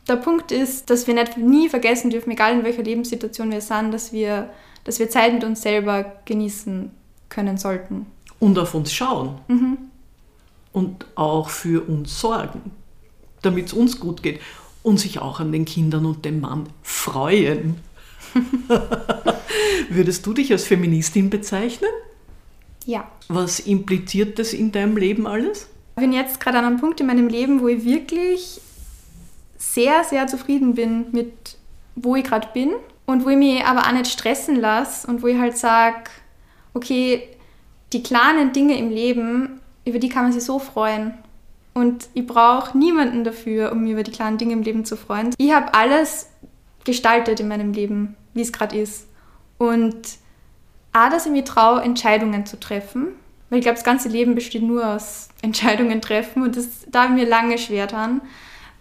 der 0.07 0.17
Punkt 0.17 0.51
ist, 0.51 0.89
dass 0.89 1.07
wir 1.07 1.13
nicht 1.13 1.37
nie 1.37 1.69
vergessen 1.69 2.09
dürfen, 2.09 2.31
egal 2.31 2.53
in 2.53 2.63
welcher 2.63 2.83
Lebenssituation 2.83 3.51
wir 3.51 3.61
sind, 3.61 3.91
dass 3.91 4.11
wir, 4.11 4.49
dass 4.83 4.99
wir 4.99 5.09
Zeit 5.09 5.33
mit 5.33 5.43
uns 5.43 5.61
selber 5.61 6.17
genießen 6.25 6.91
können 7.29 7.57
sollten. 7.57 8.05
Und 8.39 8.59
auf 8.59 8.73
uns 8.73 8.93
schauen. 8.93 9.39
Mhm. 9.47 9.77
Und 10.73 11.05
auch 11.15 11.49
für 11.49 11.87
uns 11.87 12.19
sorgen, 12.19 12.71
damit 13.41 13.67
es 13.67 13.73
uns 13.73 13.99
gut 13.99 14.23
geht. 14.23 14.41
Und 14.81 14.99
sich 14.99 15.19
auch 15.19 15.39
an 15.39 15.53
den 15.53 15.63
Kindern 15.63 16.05
und 16.05 16.25
dem 16.25 16.41
Mann 16.41 16.67
freuen. 16.81 17.77
Würdest 19.89 20.25
du 20.25 20.33
dich 20.33 20.51
als 20.51 20.65
Feministin 20.65 21.29
bezeichnen? 21.29 21.89
Ja. 22.85 23.09
Was 23.29 23.61
impliziert 23.61 24.39
das 24.39 24.51
in 24.51 24.73
deinem 24.73 24.97
Leben 24.97 25.25
alles? 25.25 25.69
Ich 25.95 26.01
bin 26.01 26.11
jetzt 26.11 26.41
gerade 26.41 26.57
an 26.57 26.65
einem 26.65 26.79
Punkt 26.81 26.99
in 26.99 27.07
meinem 27.07 27.29
Leben, 27.29 27.61
wo 27.61 27.69
ich 27.69 27.85
wirklich 27.85 28.59
sehr, 29.57 30.03
sehr 30.03 30.27
zufrieden 30.27 30.75
bin 30.75 31.07
mit, 31.11 31.57
wo 31.95 32.15
ich 32.15 32.23
gerade 32.23 32.47
bin 32.53 32.71
und 33.05 33.25
wo 33.25 33.29
ich 33.29 33.37
mich 33.37 33.63
aber 33.65 33.81
auch 33.81 33.91
nicht 33.91 34.07
stressen 34.07 34.55
lasse 34.55 35.07
und 35.07 35.21
wo 35.21 35.27
ich 35.27 35.37
halt 35.37 35.57
sage, 35.57 36.09
okay, 36.73 37.27
die 37.91 38.03
kleinen 38.03 38.53
Dinge 38.53 38.77
im 38.77 38.89
Leben, 38.89 39.61
über 39.85 39.99
die 39.99 40.09
kann 40.09 40.23
man 40.23 40.33
sich 40.33 40.43
so 40.43 40.59
freuen. 40.59 41.13
Und 41.73 42.07
ich 42.13 42.25
brauche 42.25 42.77
niemanden 42.77 43.23
dafür, 43.23 43.71
um 43.71 43.83
mich 43.83 43.93
über 43.93 44.03
die 44.03 44.11
kleinen 44.11 44.37
Dinge 44.37 44.53
im 44.53 44.61
Leben 44.61 44.85
zu 44.85 44.95
freuen. 44.95 45.33
Ich 45.37 45.53
habe 45.53 45.73
alles 45.73 46.29
gestaltet 46.83 47.39
in 47.39 47.47
meinem 47.47 47.73
Leben, 47.73 48.15
wie 48.33 48.41
es 48.41 48.53
gerade 48.53 48.77
ist. 48.77 49.07
Und 49.57 49.95
auch, 50.93 51.09
dass 51.09 51.25
ich 51.25 51.31
mich 51.31 51.45
traue, 51.45 51.81
Entscheidungen 51.81 52.45
zu 52.45 52.59
treffen. 52.59 53.07
Weil 53.49 53.59
ich 53.59 53.63
glaube, 53.63 53.75
das 53.75 53.83
ganze 53.83 54.09
Leben 54.09 54.35
besteht 54.35 54.63
nur 54.63 54.87
aus 54.87 55.29
Entscheidungen 55.41 56.01
treffen 56.01 56.43
und 56.43 56.55
das 56.55 56.85
da 56.87 57.07
mir 57.07 57.27
lange 57.27 57.57
schwer 57.57 57.85
dran, 57.87 58.21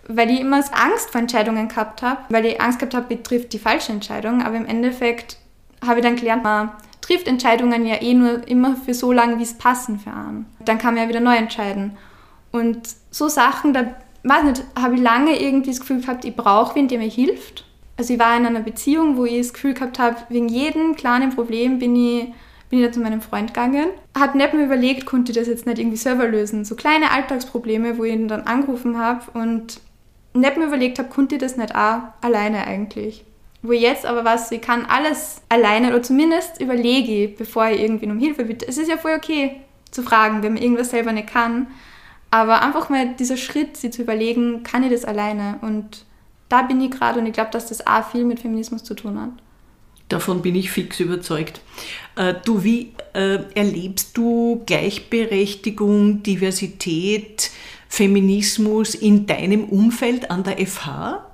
weil 0.08 0.30
ich 0.30 0.40
immer 0.40 0.56
Angst 0.56 1.10
vor 1.10 1.20
Entscheidungen 1.20 1.68
gehabt 1.68 2.02
habe, 2.02 2.20
weil 2.28 2.46
ich 2.46 2.60
Angst 2.60 2.78
gehabt 2.78 2.94
habe, 2.94 3.14
ich 3.14 3.22
trifft 3.22 3.52
die 3.52 3.58
falsche 3.58 3.92
Entscheidung, 3.92 4.42
aber 4.42 4.56
im 4.56 4.66
Endeffekt 4.66 5.36
habe 5.84 6.00
ich 6.00 6.06
dann 6.06 6.16
gelernt, 6.16 6.44
man 6.44 6.70
trifft 7.00 7.26
Entscheidungen 7.26 7.84
ja 7.84 8.00
eh 8.00 8.14
nur 8.14 8.46
immer 8.46 8.76
für 8.76 8.94
so 8.94 9.12
lange, 9.12 9.38
wie 9.38 9.42
es 9.42 9.58
passen 9.58 9.98
für 9.98 10.10
einen. 10.10 10.46
Dann 10.64 10.78
kann 10.78 10.94
man 10.94 11.04
ja 11.04 11.08
wieder 11.08 11.20
neu 11.20 11.36
entscheiden. 11.36 11.96
Und 12.52 12.88
so 13.10 13.28
Sachen, 13.28 13.74
da 13.74 13.94
weiß 14.24 14.44
nicht, 14.44 14.64
habe 14.78 14.94
ich 14.94 15.00
lange 15.00 15.40
irgendwie 15.40 15.70
das 15.70 15.80
Gefühl 15.80 16.00
gehabt, 16.00 16.24
ich 16.24 16.36
brauche 16.36 16.76
wen, 16.76 16.88
der 16.88 16.98
mir 16.98 17.08
hilft. 17.08 17.64
Also 17.96 18.14
ich 18.14 18.20
war 18.20 18.36
in 18.36 18.46
einer 18.46 18.60
Beziehung, 18.60 19.16
wo 19.16 19.24
ich 19.24 19.38
das 19.38 19.52
Gefühl 19.52 19.74
gehabt 19.74 19.98
habe, 19.98 20.16
wegen 20.28 20.48
jedem 20.48 20.96
kleinen 20.96 21.30
Problem 21.30 21.78
bin 21.78 21.94
ich, 21.96 22.32
bin 22.70 22.80
ich 22.80 22.86
da 22.86 22.92
zu 22.92 23.00
meinem 23.00 23.20
Freund 23.20 23.48
gegangen. 23.48 23.88
Hat 24.16 24.34
nicht 24.34 24.54
mehr 24.54 24.64
überlegt, 24.64 25.06
konnte 25.06 25.32
ich 25.32 25.38
das 25.38 25.48
jetzt 25.48 25.66
nicht 25.66 25.78
irgendwie 25.78 25.96
selber 25.96 26.26
lösen. 26.26 26.64
So 26.64 26.74
kleine 26.74 27.10
Alltagsprobleme, 27.10 27.98
wo 27.98 28.04
ich 28.04 28.14
ihn 28.14 28.28
dann 28.28 28.42
angerufen 28.42 28.98
habe 28.98 29.30
und 29.38 29.80
nicht 30.34 30.56
mehr 30.56 30.66
überlegt 30.66 30.98
habe, 30.98 31.08
konnte 31.08 31.36
ich 31.36 31.40
das 31.40 31.56
nicht 31.56 31.74
auch 31.74 32.00
alleine 32.20 32.66
eigentlich. 32.66 33.24
Wo 33.62 33.72
ich 33.72 33.82
jetzt 33.82 34.06
aber 34.06 34.24
was, 34.24 34.50
ich 34.50 34.60
kann 34.60 34.86
alles 34.86 35.42
alleine 35.48 35.88
oder 35.88 36.02
zumindest 36.02 36.60
überlege, 36.60 37.32
bevor 37.36 37.68
ich 37.68 37.80
irgendwie 37.80 38.06
um 38.06 38.18
Hilfe 38.18 38.44
bitte. 38.44 38.66
Es 38.66 38.76
ist 38.76 38.88
ja 38.88 38.96
voll 38.96 39.14
okay 39.16 39.60
zu 39.90 40.02
fragen, 40.02 40.42
wenn 40.42 40.54
man 40.54 40.62
irgendwas 40.62 40.90
selber 40.90 41.12
nicht 41.12 41.28
kann. 41.28 41.68
Aber 42.30 42.62
einfach 42.62 42.88
mal 42.88 43.14
dieser 43.14 43.36
Schritt, 43.36 43.76
sie 43.76 43.90
zu 43.90 44.02
überlegen, 44.02 44.62
kann 44.62 44.82
ich 44.82 44.90
das 44.90 45.04
alleine? 45.04 45.58
Und 45.60 46.04
da 46.48 46.62
bin 46.62 46.80
ich 46.80 46.90
gerade 46.90 47.20
und 47.20 47.26
ich 47.26 47.34
glaube, 47.34 47.50
dass 47.50 47.68
das 47.68 47.86
auch 47.86 48.10
viel 48.10 48.24
mit 48.24 48.40
Feminismus 48.40 48.82
zu 48.82 48.94
tun 48.94 49.20
hat. 49.20 49.30
Davon 50.08 50.42
bin 50.42 50.54
ich 50.54 50.70
fix 50.70 50.98
überzeugt. 51.00 51.60
Äh, 52.16 52.34
du, 52.44 52.64
wie 52.64 52.92
äh, 53.14 53.38
erlebst 53.54 54.16
du 54.16 54.62
Gleichberechtigung, 54.66 56.22
Diversität, 56.22 57.50
Feminismus 57.92 58.94
in 58.94 59.26
deinem 59.26 59.64
Umfeld 59.64 60.30
an 60.30 60.44
der 60.44 60.56
FH? 60.66 61.26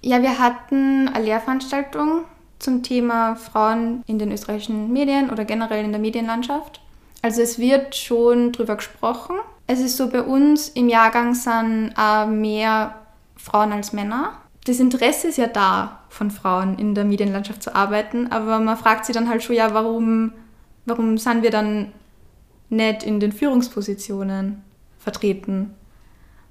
Ja, 0.00 0.22
wir 0.22 0.38
hatten 0.38 1.08
eine 1.08 1.24
Lehrveranstaltung 1.24 2.20
zum 2.60 2.84
Thema 2.84 3.34
Frauen 3.34 4.04
in 4.06 4.20
den 4.20 4.30
österreichischen 4.30 4.92
Medien 4.92 5.30
oder 5.30 5.44
generell 5.44 5.84
in 5.84 5.90
der 5.90 6.00
Medienlandschaft. 6.00 6.80
Also 7.22 7.42
es 7.42 7.58
wird 7.58 7.96
schon 7.96 8.52
drüber 8.52 8.76
gesprochen. 8.76 9.34
Es 9.66 9.80
ist 9.80 9.96
so, 9.96 10.08
bei 10.08 10.22
uns 10.22 10.68
im 10.68 10.88
Jahrgang 10.88 11.34
sind 11.34 11.94
äh, 11.98 12.26
mehr 12.26 12.94
Frauen 13.34 13.72
als 13.72 13.92
Männer. 13.92 14.34
Das 14.66 14.78
Interesse 14.78 15.26
ist 15.26 15.38
ja 15.38 15.48
da, 15.48 15.98
von 16.10 16.30
Frauen 16.30 16.78
in 16.78 16.94
der 16.94 17.04
Medienlandschaft 17.04 17.60
zu 17.60 17.74
arbeiten, 17.74 18.30
aber 18.30 18.60
man 18.60 18.76
fragt 18.76 19.04
sich 19.04 19.16
dann 19.16 19.28
halt 19.28 19.42
schon, 19.42 19.56
ja, 19.56 19.74
warum, 19.74 20.30
warum 20.86 21.18
sind 21.18 21.42
wir 21.42 21.50
dann 21.50 21.90
nicht 22.68 23.02
in 23.02 23.18
den 23.18 23.32
Führungspositionen 23.32 24.62
vertreten? 25.00 25.74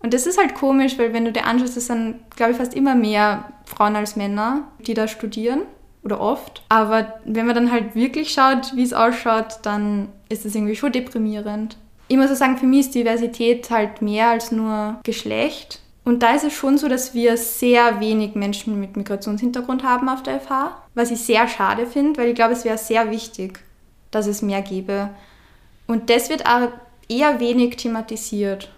Und 0.03 0.13
das 0.13 0.27
ist 0.27 0.37
halt 0.37 0.53
komisch, 0.53 0.99
weil 0.99 1.13
wenn 1.13 1.25
du 1.25 1.31
dir 1.31 1.45
anschaust, 1.45 1.77
es 1.77 1.87
sind, 1.87 2.19
glaube 2.35 2.51
ich, 2.51 2.57
fast 2.57 2.75
immer 2.75 2.93
mehr 2.93 3.45
Frauen 3.65 3.95
als 3.95 4.15
Männer, 4.15 4.67
die 4.79 4.93
da 4.93 5.07
studieren 5.07 5.61
oder 6.03 6.19
oft. 6.19 6.61
Aber 6.67 7.21
wenn 7.23 7.45
man 7.45 7.55
dann 7.55 7.71
halt 7.71 7.95
wirklich 7.95 8.31
schaut, 8.33 8.75
wie 8.75 8.83
es 8.83 8.93
ausschaut, 8.93 9.59
dann 9.63 10.09
ist 10.27 10.45
es 10.45 10.55
irgendwie 10.55 10.75
schon 10.75 10.91
deprimierend. 10.91 11.77
Ich 12.09 12.17
muss 12.17 12.29
auch 12.29 12.35
sagen, 12.35 12.57
für 12.57 12.65
mich 12.65 12.81
ist 12.81 12.95
Diversität 12.95 13.69
halt 13.71 14.01
mehr 14.01 14.27
als 14.27 14.51
nur 14.51 14.99
Geschlecht. 15.03 15.79
Und 16.03 16.21
da 16.21 16.35
ist 16.35 16.43
es 16.43 16.51
schon 16.51 16.77
so, 16.77 16.89
dass 16.89 17.13
wir 17.13 17.37
sehr 17.37 18.01
wenig 18.01 18.35
Menschen 18.35 18.77
mit 18.79 18.97
Migrationshintergrund 18.97 19.83
haben 19.83 20.09
auf 20.09 20.21
der 20.21 20.41
FH, 20.41 20.83
was 20.95 21.11
ich 21.11 21.19
sehr 21.19 21.47
schade 21.47 21.85
finde, 21.85 22.19
weil 22.19 22.27
ich 22.27 22.35
glaube, 22.35 22.51
es 22.51 22.65
wäre 22.65 22.77
sehr 22.77 23.09
wichtig, 23.09 23.63
dass 24.11 24.27
es 24.27 24.41
mehr 24.41 24.61
gäbe. 24.61 25.11
Und 25.87 26.09
das 26.09 26.29
wird 26.29 26.45
auch 26.45 26.67
eher 27.07 27.39
wenig 27.39 27.77
thematisiert. 27.77 28.72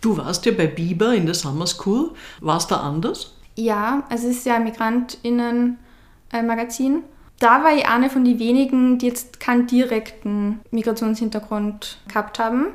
Du 0.00 0.16
warst 0.16 0.46
ja 0.46 0.52
bei 0.52 0.66
Biber 0.66 1.14
in 1.14 1.26
der 1.26 1.34
Summer 1.34 1.66
School. 1.66 2.12
War 2.40 2.56
es 2.56 2.66
da 2.66 2.78
anders? 2.78 3.36
Ja, 3.56 4.04
es 4.08 4.24
ist 4.24 4.46
ja 4.46 4.54
ein 4.56 4.64
Migrantinnen-Magazin. 4.64 7.02
Da 7.38 7.62
war 7.64 7.76
ich 7.76 7.86
eine 7.86 8.08
von 8.10 8.24
den 8.24 8.38
wenigen, 8.38 8.96
die 8.98 9.08
jetzt 9.08 9.40
keinen 9.40 9.66
direkten 9.66 10.60
Migrationshintergrund 10.70 11.98
gehabt 12.08 12.38
haben. 12.38 12.68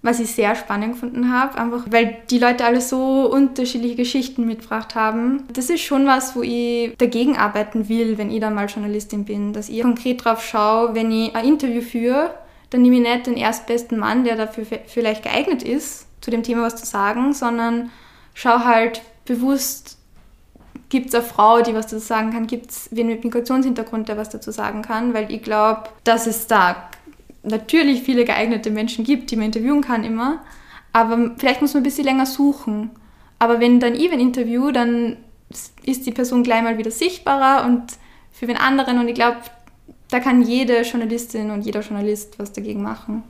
Was 0.00 0.20
ich 0.20 0.30
sehr 0.30 0.54
spannend 0.54 0.92
gefunden 0.92 1.32
habe, 1.32 1.58
einfach 1.58 1.86
weil 1.90 2.18
die 2.30 2.38
Leute 2.38 2.64
alle 2.64 2.80
so 2.80 3.28
unterschiedliche 3.30 3.96
Geschichten 3.96 4.46
mitgebracht 4.46 4.94
haben. 4.94 5.42
Das 5.52 5.70
ist 5.70 5.82
schon 5.82 6.06
was, 6.06 6.36
wo 6.36 6.42
ich 6.42 6.96
dagegen 6.98 7.36
arbeiten 7.36 7.88
will, 7.88 8.16
wenn 8.16 8.30
ich 8.30 8.38
dann 8.40 8.54
mal 8.54 8.66
Journalistin 8.66 9.24
bin. 9.24 9.52
Dass 9.52 9.68
ich 9.68 9.82
konkret 9.82 10.24
drauf 10.24 10.44
schaue, 10.44 10.94
wenn 10.94 11.10
ich 11.10 11.34
ein 11.34 11.44
Interview 11.44 11.82
führe, 11.82 12.30
dann 12.70 12.82
nehme 12.82 12.94
ich 12.96 13.02
nicht 13.02 13.26
den 13.26 13.36
erstbesten 13.36 13.98
Mann, 13.98 14.22
der 14.22 14.36
dafür 14.36 14.64
vielleicht 14.86 15.24
geeignet 15.24 15.64
ist, 15.64 16.07
zu 16.20 16.30
dem 16.30 16.42
Thema 16.42 16.62
was 16.62 16.76
zu 16.76 16.86
sagen, 16.86 17.32
sondern 17.32 17.90
schau 18.34 18.60
halt 18.60 19.02
bewusst, 19.24 19.98
gibt 20.88 21.08
es 21.08 21.14
eine 21.14 21.24
Frau, 21.24 21.60
die 21.60 21.74
was 21.74 21.86
dazu 21.86 22.04
sagen 22.04 22.32
kann, 22.32 22.46
gibt 22.46 22.70
es 22.70 22.88
wen 22.92 23.08
mit 23.08 23.24
Migrationshintergrund, 23.24 24.08
der 24.08 24.16
was 24.16 24.30
dazu 24.30 24.50
sagen 24.50 24.82
kann, 24.82 25.14
weil 25.14 25.30
ich 25.32 25.42
glaube, 25.42 25.84
dass 26.04 26.26
es 26.26 26.46
da 26.46 26.88
natürlich 27.42 28.02
viele 28.02 28.24
geeignete 28.24 28.70
Menschen 28.70 29.04
gibt, 29.04 29.30
die 29.30 29.36
man 29.36 29.46
interviewen 29.46 29.82
kann 29.82 30.04
immer, 30.04 30.40
aber 30.92 31.32
vielleicht 31.36 31.60
muss 31.60 31.74
man 31.74 31.82
ein 31.82 31.84
bisschen 31.84 32.04
länger 32.04 32.26
suchen. 32.26 32.90
Aber 33.38 33.60
wenn 33.60 33.80
dann 33.80 33.94
ich 33.94 34.10
ein 34.10 34.20
Interview, 34.20 34.72
dann 34.72 35.16
ist 35.84 36.06
die 36.06 36.12
Person 36.12 36.42
gleich 36.42 36.62
mal 36.62 36.78
wieder 36.78 36.90
sichtbarer 36.90 37.64
und 37.66 37.84
für 38.32 38.46
den 38.46 38.56
anderen 38.56 38.98
und 38.98 39.08
ich 39.08 39.14
glaube, 39.14 39.38
da 40.10 40.20
kann 40.20 40.42
jede 40.42 40.82
Journalistin 40.82 41.50
und 41.50 41.62
jeder 41.62 41.80
Journalist 41.80 42.38
was 42.38 42.52
dagegen 42.52 42.82
machen. 42.82 43.22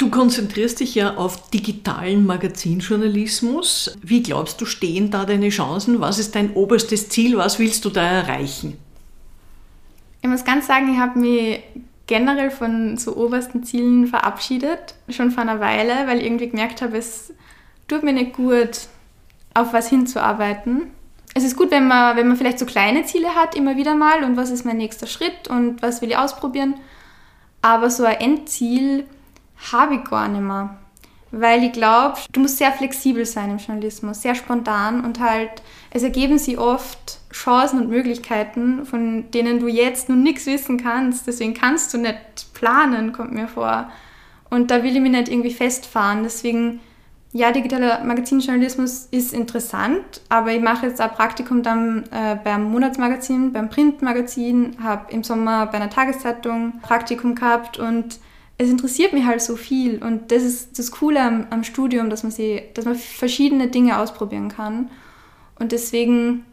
Du 0.00 0.08
konzentrierst 0.08 0.80
dich 0.80 0.94
ja 0.94 1.16
auf 1.16 1.50
digitalen 1.50 2.24
Magazinjournalismus. 2.24 3.98
Wie 4.00 4.22
glaubst 4.22 4.58
du, 4.58 4.64
stehen 4.64 5.10
da 5.10 5.26
deine 5.26 5.50
Chancen? 5.50 6.00
Was 6.00 6.18
ist 6.18 6.34
dein 6.34 6.54
oberstes 6.54 7.10
Ziel? 7.10 7.36
Was 7.36 7.58
willst 7.58 7.84
du 7.84 7.90
da 7.90 8.02
erreichen? 8.02 8.78
Ich 10.22 10.28
muss 10.30 10.42
ganz 10.42 10.66
sagen, 10.66 10.90
ich 10.90 10.98
habe 10.98 11.18
mich 11.18 11.60
generell 12.06 12.50
von 12.50 12.96
so 12.96 13.14
obersten 13.14 13.62
Zielen 13.62 14.06
verabschiedet, 14.06 14.94
schon 15.10 15.32
vor 15.32 15.42
einer 15.42 15.60
Weile, 15.60 16.06
weil 16.06 16.20
ich 16.20 16.24
irgendwie 16.24 16.48
gemerkt 16.48 16.80
habe, 16.80 16.96
es 16.96 17.34
tut 17.86 18.02
mir 18.02 18.14
nicht 18.14 18.32
gut, 18.32 18.88
auf 19.52 19.74
was 19.74 19.90
hinzuarbeiten. 19.90 20.84
Es 21.34 21.44
ist 21.44 21.58
gut, 21.58 21.70
wenn 21.70 21.86
man, 21.86 22.16
wenn 22.16 22.26
man 22.26 22.38
vielleicht 22.38 22.58
so 22.58 22.64
kleine 22.64 23.04
Ziele 23.04 23.34
hat, 23.34 23.54
immer 23.54 23.76
wieder 23.76 23.94
mal 23.94 24.24
und 24.24 24.38
was 24.38 24.48
ist 24.48 24.64
mein 24.64 24.78
nächster 24.78 25.06
Schritt 25.06 25.48
und 25.48 25.82
was 25.82 26.00
will 26.00 26.08
ich 26.08 26.16
ausprobieren. 26.16 26.76
Aber 27.60 27.90
so 27.90 28.04
ein 28.04 28.16
Endziel, 28.16 29.04
habe 29.72 29.96
ich 29.96 30.04
gar 30.04 30.28
nicht 30.28 30.42
mehr. 30.42 30.76
Weil 31.32 31.62
ich 31.62 31.72
glaube, 31.72 32.18
du 32.32 32.40
musst 32.40 32.58
sehr 32.58 32.72
flexibel 32.72 33.24
sein 33.24 33.50
im 33.50 33.58
Journalismus, 33.58 34.22
sehr 34.22 34.34
spontan 34.34 35.04
und 35.04 35.20
halt, 35.20 35.62
es 35.92 36.02
ergeben 36.02 36.38
sich 36.38 36.58
oft 36.58 37.20
Chancen 37.32 37.80
und 37.80 37.88
Möglichkeiten, 37.88 38.84
von 38.84 39.30
denen 39.30 39.60
du 39.60 39.68
jetzt 39.68 40.08
noch 40.08 40.16
nichts 40.16 40.46
wissen 40.46 40.82
kannst. 40.82 41.28
Deswegen 41.28 41.54
kannst 41.54 41.94
du 41.94 41.98
nicht 41.98 42.52
planen, 42.52 43.12
kommt 43.12 43.32
mir 43.32 43.46
vor. 43.46 43.90
Und 44.50 44.72
da 44.72 44.82
will 44.82 44.96
ich 44.96 45.00
mich 45.00 45.12
nicht 45.12 45.28
irgendwie 45.28 45.52
festfahren. 45.52 46.24
Deswegen, 46.24 46.80
ja, 47.32 47.52
digitaler 47.52 48.02
Magazinjournalismus 48.02 49.06
ist 49.12 49.32
interessant, 49.32 50.22
aber 50.28 50.50
ich 50.50 50.60
mache 50.60 50.86
jetzt 50.86 51.00
ein 51.00 51.12
Praktikum 51.12 51.62
dann 51.62 52.04
äh, 52.10 52.36
beim 52.42 52.64
Monatsmagazin, 52.64 53.52
beim 53.52 53.68
Printmagazin, 53.68 54.78
habe 54.82 55.12
im 55.12 55.22
Sommer 55.22 55.66
bei 55.66 55.74
einer 55.74 55.90
Tageszeitung 55.90 56.80
Praktikum 56.82 57.36
gehabt 57.36 57.78
und 57.78 58.18
es 58.60 58.68
interessiert 58.68 59.14
mich 59.14 59.24
halt 59.24 59.40
so 59.40 59.56
viel 59.56 60.02
und 60.02 60.30
das 60.30 60.42
ist 60.42 60.78
das 60.78 60.90
Coole 60.90 61.22
am, 61.22 61.46
am 61.48 61.64
Studium, 61.64 62.10
dass 62.10 62.24
man, 62.24 62.30
sie, 62.30 62.60
dass 62.74 62.84
man 62.84 62.94
verschiedene 62.94 63.68
Dinge 63.68 63.98
ausprobieren 63.98 64.50
kann. 64.50 64.90
Und 65.58 65.72
deswegen 65.72 66.44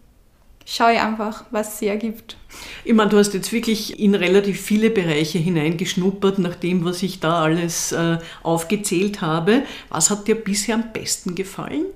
schaue 0.65 0.93
ich 0.93 1.01
einfach, 1.01 1.43
was 1.51 1.79
sie 1.79 1.87
ergibt. 1.87 2.37
Ich 2.85 2.93
meine, 2.93 3.09
du 3.09 3.17
hast 3.17 3.33
jetzt 3.33 3.51
wirklich 3.51 3.99
in 3.99 4.15
relativ 4.15 4.61
viele 4.61 4.89
Bereiche 4.89 5.37
hineingeschnuppert, 5.37 6.39
nach 6.39 6.55
dem, 6.55 6.85
was 6.85 7.03
ich 7.03 7.19
da 7.19 7.43
alles 7.43 7.91
äh, 7.91 8.19
aufgezählt 8.41 9.19
habe. 9.19 9.63
Was 9.89 10.09
hat 10.09 10.29
dir 10.29 10.35
bisher 10.35 10.75
am 10.75 10.93
besten 10.93 11.35
gefallen? 11.35 11.87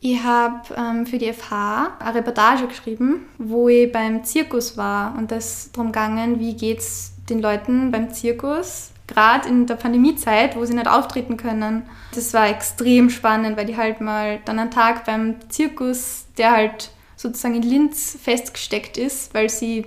Ich 0.00 0.20
habe 0.20 0.62
ähm, 0.76 1.06
für 1.06 1.18
die 1.18 1.32
FH 1.32 1.96
eine 2.00 2.14
Reportage 2.16 2.66
geschrieben, 2.66 3.26
wo 3.38 3.68
ich 3.68 3.92
beim 3.92 4.24
Zirkus 4.24 4.76
war 4.76 5.16
und 5.16 5.30
das 5.30 5.70
darum 5.72 5.92
gegangen, 5.92 6.40
wie 6.40 6.56
geht 6.56 6.78
es 6.78 7.12
den 7.28 7.40
Leuten 7.40 7.92
beim 7.92 8.12
Zirkus 8.12 8.90
gerade 9.12 9.48
in 9.48 9.66
der 9.66 9.74
Pandemiezeit, 9.74 10.56
wo 10.56 10.64
sie 10.64 10.74
nicht 10.74 10.88
auftreten 10.88 11.36
können. 11.36 11.82
Das 12.14 12.32
war 12.32 12.48
extrem 12.48 13.10
spannend, 13.10 13.56
weil 13.56 13.66
die 13.66 13.76
halt 13.76 14.00
mal 14.00 14.40
dann 14.44 14.58
einen 14.58 14.70
Tag 14.70 15.04
beim 15.04 15.36
Zirkus, 15.48 16.26
der 16.38 16.52
halt 16.52 16.90
sozusagen 17.16 17.56
in 17.56 17.62
Linz 17.62 18.18
festgesteckt 18.22 18.96
ist, 18.96 19.34
weil 19.34 19.50
sie 19.50 19.86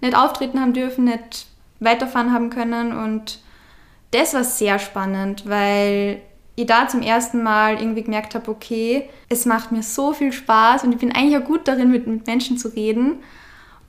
nicht 0.00 0.16
auftreten 0.16 0.60
haben 0.60 0.74
dürfen, 0.74 1.04
nicht 1.04 1.46
weiterfahren 1.80 2.32
haben 2.32 2.50
können. 2.50 2.92
Und 2.92 3.40
das 4.10 4.34
war 4.34 4.44
sehr 4.44 4.78
spannend, 4.78 5.48
weil 5.48 6.20
ich 6.54 6.66
da 6.66 6.88
zum 6.88 7.02
ersten 7.02 7.42
Mal 7.42 7.80
irgendwie 7.80 8.02
gemerkt 8.02 8.34
habe, 8.34 8.50
okay, 8.50 9.08
es 9.28 9.44
macht 9.44 9.72
mir 9.72 9.82
so 9.82 10.12
viel 10.12 10.32
Spaß 10.32 10.84
und 10.84 10.92
ich 10.92 10.98
bin 10.98 11.12
eigentlich 11.12 11.36
auch 11.36 11.46
gut 11.46 11.68
darin, 11.68 11.90
mit, 11.90 12.06
mit 12.06 12.26
Menschen 12.26 12.58
zu 12.58 12.68
reden. 12.68 13.20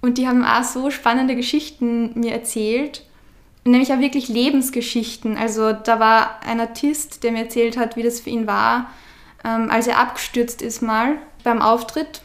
Und 0.01 0.17
die 0.17 0.27
haben 0.27 0.43
auch 0.46 0.63
so 0.63 0.91
spannende 0.91 1.36
Geschichten 1.36 2.12
mir 2.19 2.31
erzählt. 2.31 3.03
Nämlich 3.67 3.91
auch 3.91 4.00
wirklich 4.00 4.29
Lebensgeschichten. 4.29 5.38
Also 5.38 5.74
da 5.74 6.00
war 6.00 6.39
ein 6.45 6.59
Artist, 6.59 7.24
der 7.24 7.31
mir 7.31 7.43
erzählt 7.43 7.77
hat, 7.77 7.95
wie 7.97 8.03
das 8.03 8.21
für 8.21 8.29
ihn 8.29 8.47
war, 8.47 8.91
ähm, 9.43 9.69
als 9.69 9.88
er 9.88 10.00
abgestürzt 10.00 10.62
ist 10.62 10.81
mal 10.81 11.17
beim 11.43 11.62
Auftritt 11.62 12.21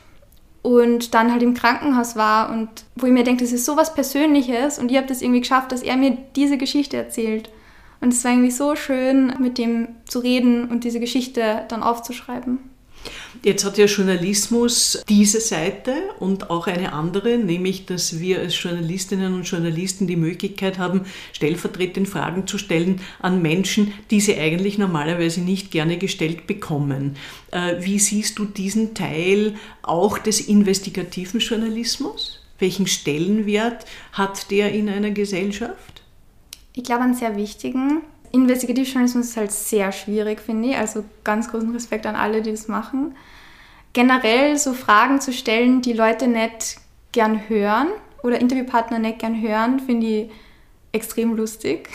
und 0.62 1.14
dann 1.14 1.32
halt 1.32 1.42
im 1.42 1.54
Krankenhaus 1.54 2.14
war 2.14 2.50
und 2.50 2.68
wo 2.94 3.06
ich 3.06 3.12
mir 3.12 3.24
denke, 3.24 3.42
das 3.42 3.52
ist 3.52 3.64
so 3.64 3.76
was 3.76 3.94
Persönliches 3.94 4.78
und 4.78 4.90
ich 4.90 4.96
habe 4.96 5.08
das 5.08 5.20
irgendwie 5.20 5.40
geschafft, 5.40 5.72
dass 5.72 5.82
er 5.82 5.96
mir 5.96 6.16
diese 6.36 6.58
Geschichte 6.58 6.96
erzählt. 6.96 7.50
Und 8.00 8.12
es 8.12 8.24
war 8.24 8.32
irgendwie 8.32 8.50
so 8.50 8.74
schön, 8.76 9.34
mit 9.38 9.58
dem 9.58 9.88
zu 10.06 10.20
reden 10.20 10.68
und 10.68 10.84
diese 10.84 11.00
Geschichte 11.00 11.64
dann 11.68 11.82
aufzuschreiben. 11.82 12.58
Jetzt 13.44 13.64
hat 13.64 13.76
ja 13.76 13.86
Journalismus 13.86 15.02
diese 15.08 15.40
Seite 15.40 15.94
und 16.20 16.50
auch 16.50 16.68
eine 16.68 16.92
andere, 16.92 17.38
nämlich 17.38 17.86
dass 17.86 18.20
wir 18.20 18.38
als 18.38 18.62
Journalistinnen 18.62 19.34
und 19.34 19.42
Journalisten 19.42 20.06
die 20.06 20.16
Möglichkeit 20.16 20.78
haben, 20.78 21.06
stellvertretend 21.32 22.08
Fragen 22.08 22.46
zu 22.46 22.56
stellen 22.56 23.00
an 23.20 23.42
Menschen, 23.42 23.94
die 24.10 24.20
sie 24.20 24.38
eigentlich 24.38 24.78
normalerweise 24.78 25.40
nicht 25.40 25.72
gerne 25.72 25.98
gestellt 25.98 26.46
bekommen. 26.46 27.16
Äh, 27.50 27.76
wie 27.80 27.98
siehst 27.98 28.38
du 28.38 28.44
diesen 28.44 28.94
Teil 28.94 29.56
auch 29.82 30.18
des 30.18 30.40
investigativen 30.40 31.40
Journalismus? 31.40 32.40
Welchen 32.60 32.86
Stellenwert 32.86 33.86
hat 34.12 34.52
der 34.52 34.72
in 34.72 34.88
einer 34.88 35.10
Gesellschaft? 35.10 36.02
Ich 36.74 36.84
glaube, 36.84 37.02
einen 37.02 37.14
sehr 37.14 37.36
wichtigen. 37.36 38.02
Investigativjournalismus 38.32 39.26
ist 39.26 39.36
halt 39.36 39.52
sehr 39.52 39.92
schwierig, 39.92 40.40
finde 40.40 40.70
ich. 40.70 40.76
Also 40.76 41.04
ganz 41.22 41.50
großen 41.50 41.72
Respekt 41.72 42.06
an 42.06 42.16
alle, 42.16 42.42
die 42.42 42.50
das 42.50 42.68
machen. 42.68 43.14
Generell 43.92 44.56
so 44.56 44.72
Fragen 44.72 45.20
zu 45.20 45.32
stellen, 45.32 45.82
die 45.82 45.92
Leute 45.92 46.26
nicht 46.26 46.78
gern 47.12 47.48
hören 47.48 47.88
oder 48.22 48.40
Interviewpartner 48.40 48.98
nicht 48.98 49.18
gern 49.18 49.40
hören, 49.40 49.80
finde 49.80 50.06
ich 50.06 50.30
extrem 50.92 51.36
lustig. 51.36 51.88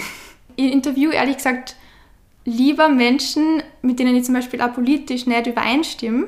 Ich 0.55 0.71
interview 0.71 1.09
ehrlich 1.11 1.37
gesagt 1.37 1.75
lieber 2.45 2.87
Menschen, 2.87 3.61
mit 3.81 3.99
denen 3.99 4.15
ich 4.15 4.23
zum 4.23 4.33
Beispiel 4.33 4.61
auch 4.61 4.73
politisch 4.73 5.25
nicht 5.25 5.47
übereinstimme, 5.47 6.27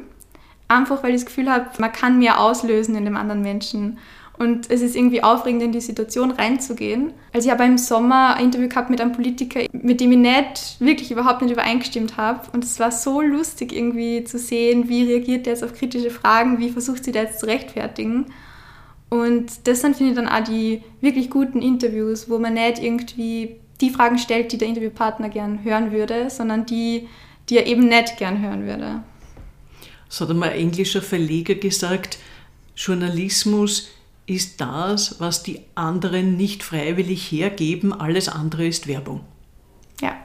einfach 0.68 1.02
weil 1.04 1.12
ich 1.12 1.22
das 1.22 1.26
Gefühl 1.28 1.52
habe, 1.52 1.70
man 1.80 1.92
kann 1.92 2.20
mehr 2.20 2.40
auslösen 2.40 2.96
in 2.96 3.06
dem 3.06 3.16
anderen 3.16 3.42
Menschen. 3.42 4.00
Und 4.40 4.72
es 4.72 4.82
ist 4.82 4.96
irgendwie 4.96 5.22
aufregend, 5.22 5.62
in 5.62 5.74
die 5.74 5.82
Situation 5.82 6.32
reinzugehen. 6.32 7.12
Also 7.34 7.48
ich 7.48 7.52
habe 7.52 7.66
im 7.66 7.78
Sommer 7.78 8.36
ein 8.36 8.46
Interview 8.46 8.70
gehabt 8.70 8.90
mit 8.90 9.02
einem 9.02 9.12
Politiker, 9.12 9.66
mit 9.74 10.00
dem 10.00 10.14
ich 10.14 10.18
nicht, 10.18 10.78
wirklich 10.80 11.12
überhaupt 11.12 11.42
nicht 11.42 11.52
übereingestimmt 11.52 12.16
habe. 12.16 12.50
Und 12.54 12.64
es 12.64 12.80
war 12.80 12.90
so 12.90 13.20
lustig 13.20 13.74
irgendwie 13.74 14.24
zu 14.24 14.40
sehen, 14.40 14.88
wie 14.88 15.04
reagiert 15.04 15.46
er 15.46 15.54
jetzt 15.54 15.64
auf 15.64 15.74
kritische 15.74 16.10
Fragen, 16.10 16.58
wie 16.58 16.70
versucht 16.70 17.04
sie 17.04 17.12
da 17.12 17.24
jetzt 17.24 17.42
zu 17.42 17.48
rechtfertigen. 17.48 18.28
Und 19.10 19.68
das 19.68 19.82
sind, 19.82 19.98
finde 19.98 20.12
ich, 20.12 20.16
dann 20.16 20.30
auch 20.30 20.44
die 20.44 20.84
wirklich 21.02 21.30
guten 21.30 21.62
Interviews, 21.62 22.30
wo 22.30 22.40
man 22.40 22.54
nicht 22.54 22.82
irgendwie 22.82 23.58
die 23.82 23.90
Fragen 23.90 24.18
stellt, 24.18 24.54
die 24.54 24.58
der 24.58 24.70
Interviewpartner 24.70 25.28
gern 25.28 25.66
hören 25.66 25.92
würde, 25.92 26.30
sondern 26.30 26.66
die, 26.66 27.10
die 27.50 27.58
er 27.58 27.68
eben 27.68 27.90
nicht 27.90 28.16
gern 28.18 28.42
hören 28.42 28.66
würde. 28.66 29.04
So 30.08 30.24
hat 30.24 30.32
einmal 30.32 30.52
ein 30.52 30.60
englischer 30.60 31.02
Verleger 31.02 31.56
gesagt, 31.56 32.20
Journalismus 32.76 33.90
ist 34.30 34.62
das, 34.62 35.20
was 35.20 35.44
die 35.44 35.62
anderen 35.76 36.38
nicht 36.38 36.64
freiwillig 36.64 37.32
hergeben, 37.32 37.94
alles 37.94 38.30
andere 38.30 38.68
ist 38.68 38.88
Werbung. 38.88 39.22
Ja, 40.02 40.18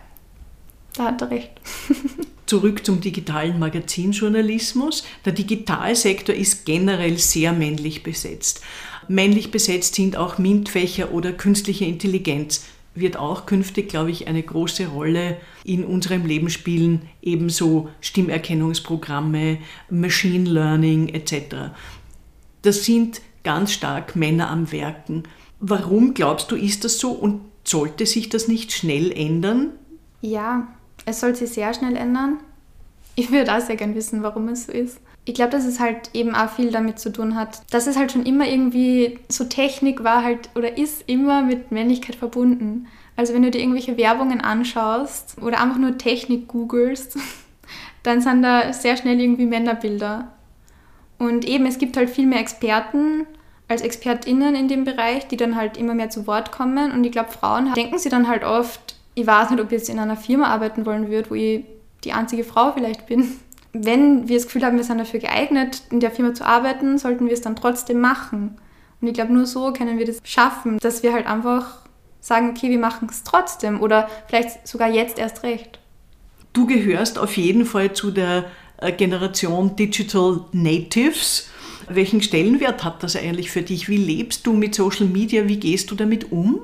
da 0.94 1.06
hat 1.06 1.23
er 1.23 1.30
recht. 1.30 1.50
Zurück 2.46 2.84
zum 2.84 3.00
digitalen 3.00 3.58
Magazinjournalismus. 3.58 5.04
Der 5.25 5.32
Digitalsektor 5.32 6.34
ist 6.34 6.66
generell 6.66 7.16
sehr 7.18 7.54
männlich 7.54 8.02
besetzt. 8.02 8.61
Männlich 9.08 9.50
besetzt 9.50 9.94
sind 9.94 10.16
auch 10.16 10.37
MINT-Fächer 10.37 11.12
oder 11.12 11.32
künstliche 11.32 11.87
Intelligenz. 11.87 12.66
Wird 12.94 13.16
auch 13.16 13.46
künftig, 13.46 13.88
glaube 13.88 14.11
ich, 14.11 14.29
eine 14.29 14.42
große 14.42 14.87
Rolle 14.88 15.38
in 15.64 15.85
unserem 15.85 16.26
Leben 16.26 16.50
spielen, 16.50 17.09
ebenso 17.22 17.88
Stimmerkennungsprogramme, 18.02 19.59
Machine 19.88 20.48
Learning 20.48 21.09
etc. 21.09 21.72
Das 22.62 22.85
sind 22.85 23.20
ganz 23.44 23.72
stark 23.72 24.16
Männer 24.16 24.50
am 24.50 24.72
Werken. 24.72 25.22
Warum 25.61 26.14
glaubst 26.14 26.50
du, 26.50 26.57
ist 26.57 26.85
das 26.85 26.98
so 26.98 27.12
und 27.12 27.40
sollte 27.62 28.07
sich 28.07 28.28
das 28.28 28.48
nicht 28.48 28.72
schnell 28.72 29.12
ändern? 29.12 29.70
Ja, 30.20 30.68
es 31.07 31.20
soll 31.20 31.35
sich 31.35 31.50
sehr 31.50 31.72
schnell 31.72 31.96
ändern. 31.96 32.38
Ich 33.14 33.30
würde 33.30 33.54
auch 33.54 33.61
sehr 33.61 33.76
gern 33.76 33.94
wissen, 33.94 34.22
warum 34.22 34.48
es 34.48 34.66
so 34.66 34.72
ist. 34.72 34.98
Ich 35.26 35.35
glaube, 35.35 35.52
dass 35.52 35.64
es 35.64 35.80
halt 35.80 36.11
eben 36.12 36.35
auch 36.35 36.50
viel 36.50 36.70
damit 36.70 36.98
zu 36.98 37.11
tun 37.11 37.35
hat, 37.35 37.62
dass 37.72 37.87
es 37.87 37.96
halt 37.96 38.12
schon 38.12 38.26
immer 38.26 38.46
irgendwie 38.46 39.18
so 39.28 39.44
Technik 39.44 40.04
war 40.04 40.22
halt 40.22 40.50
oder 40.54 40.76
ist 40.76 41.04
immer 41.07 41.42
mit 41.42 41.72
Männlichkeit 41.72 42.16
verbunden. 42.16 42.88
Also 43.16 43.33
wenn 43.33 43.42
du 43.42 43.50
dir 43.50 43.61
irgendwelche 43.61 43.96
Werbungen 43.96 44.40
anschaust 44.40 45.37
oder 45.40 45.62
einfach 45.62 45.78
nur 45.78 45.96
Technik 45.96 46.48
googelst, 46.48 47.16
dann 48.02 48.20
sind 48.20 48.42
da 48.42 48.72
sehr 48.72 48.96
schnell 48.96 49.18
irgendwie 49.18 49.46
Männerbilder. 49.46 50.33
Und 51.24 51.44
eben, 51.44 51.66
es 51.66 51.78
gibt 51.78 51.96
halt 51.96 52.10
viel 52.10 52.26
mehr 52.26 52.40
Experten 52.40 53.26
als 53.68 53.82
ExpertInnen 53.82 54.54
in 54.54 54.68
dem 54.68 54.84
Bereich, 54.84 55.26
die 55.28 55.37
dann 55.37 55.56
halt 55.56 55.76
immer 55.76 55.94
mehr 55.94 56.10
zu 56.10 56.26
Wort 56.26 56.52
kommen. 56.52 56.92
Und 56.92 57.04
ich 57.04 57.12
glaube, 57.12 57.32
Frauen 57.32 57.72
denken 57.74 57.98
sie 57.98 58.08
dann 58.08 58.28
halt 58.28 58.44
oft, 58.44 58.96
ich 59.14 59.26
weiß 59.26 59.50
nicht, 59.50 59.60
ob 59.60 59.66
ich 59.66 59.78
jetzt 59.78 59.88
in 59.88 59.98
einer 59.98 60.16
Firma 60.16 60.48
arbeiten 60.48 60.87
wollen 60.87 61.10
würde, 61.10 61.30
wo 61.30 61.34
ich 61.34 61.64
die 62.04 62.12
einzige 62.12 62.44
Frau 62.44 62.72
vielleicht 62.72 63.06
bin. 63.06 63.37
Wenn 63.72 64.28
wir 64.28 64.37
das 64.37 64.46
Gefühl 64.46 64.64
haben, 64.64 64.76
wir 64.76 64.84
sind 64.84 64.98
dafür 64.98 65.20
geeignet, 65.20 65.82
in 65.90 66.00
der 66.00 66.10
Firma 66.10 66.34
zu 66.34 66.46
arbeiten, 66.46 66.98
sollten 66.98 67.26
wir 67.26 67.32
es 67.32 67.40
dann 67.40 67.56
trotzdem 67.56 68.00
machen. 68.00 68.58
Und 69.00 69.08
ich 69.08 69.14
glaube, 69.14 69.32
nur 69.32 69.46
so 69.46 69.72
können 69.72 69.98
wir 69.98 70.06
das 70.06 70.18
schaffen, 70.24 70.78
dass 70.78 71.02
wir 71.02 71.12
halt 71.12 71.26
einfach 71.26 71.78
sagen, 72.20 72.50
okay, 72.50 72.70
wir 72.70 72.78
machen 72.78 73.08
es 73.10 73.22
trotzdem 73.22 73.80
oder 73.80 74.08
vielleicht 74.28 74.66
sogar 74.66 74.88
jetzt 74.88 75.18
erst 75.18 75.42
recht. 75.42 75.78
Du 76.52 76.66
gehörst 76.66 77.18
auf 77.18 77.37
jeden 77.37 77.66
Fall 77.66 77.92
zu 77.94 78.12
der 78.12 78.44
Generation 78.96 79.76
Digital 79.76 80.44
Natives. 80.52 81.50
Welchen 81.88 82.22
Stellenwert 82.22 82.84
hat 82.84 83.02
das 83.02 83.16
eigentlich 83.16 83.50
für 83.50 83.62
dich? 83.62 83.88
Wie 83.88 83.96
lebst 83.96 84.46
du 84.46 84.54
mit 84.54 84.74
Social 84.74 85.06
Media? 85.06 85.46
Wie 85.48 85.58
gehst 85.58 85.90
du 85.90 85.94
damit 85.94 86.32
um? 86.32 86.60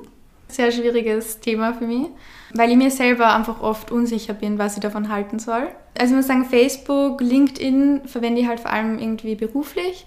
Sehr 0.47 0.71
schwieriges 0.71 1.39
Thema 1.39 1.73
für 1.73 1.87
mich, 1.87 2.07
weil 2.53 2.71
ich 2.71 2.75
mir 2.75 2.91
selber 2.91 3.33
einfach 3.33 3.61
oft 3.61 3.91
unsicher 3.91 4.33
bin, 4.33 4.57
was 4.57 4.75
ich 4.75 4.81
davon 4.81 5.09
halten 5.09 5.39
soll. 5.39 5.69
Also 5.97 6.13
ich 6.13 6.17
muss 6.17 6.27
sagen, 6.27 6.45
Facebook, 6.45 7.21
LinkedIn 7.21 8.01
verwende 8.05 8.41
ich 8.41 8.47
halt 8.47 8.59
vor 8.59 8.71
allem 8.71 8.99
irgendwie 8.99 9.35
beruflich. 9.35 10.05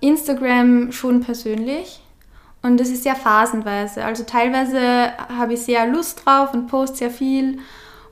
Instagram 0.00 0.90
schon 0.92 1.20
persönlich. 1.20 2.00
Und 2.62 2.80
das 2.80 2.88
ist 2.88 3.04
sehr 3.04 3.14
phasenweise. 3.14 4.04
Also 4.04 4.24
teilweise 4.24 5.12
habe 5.28 5.54
ich 5.54 5.60
sehr 5.60 5.86
Lust 5.86 6.24
drauf 6.24 6.52
und 6.52 6.66
poste 6.66 6.96
sehr 6.96 7.10
viel 7.10 7.58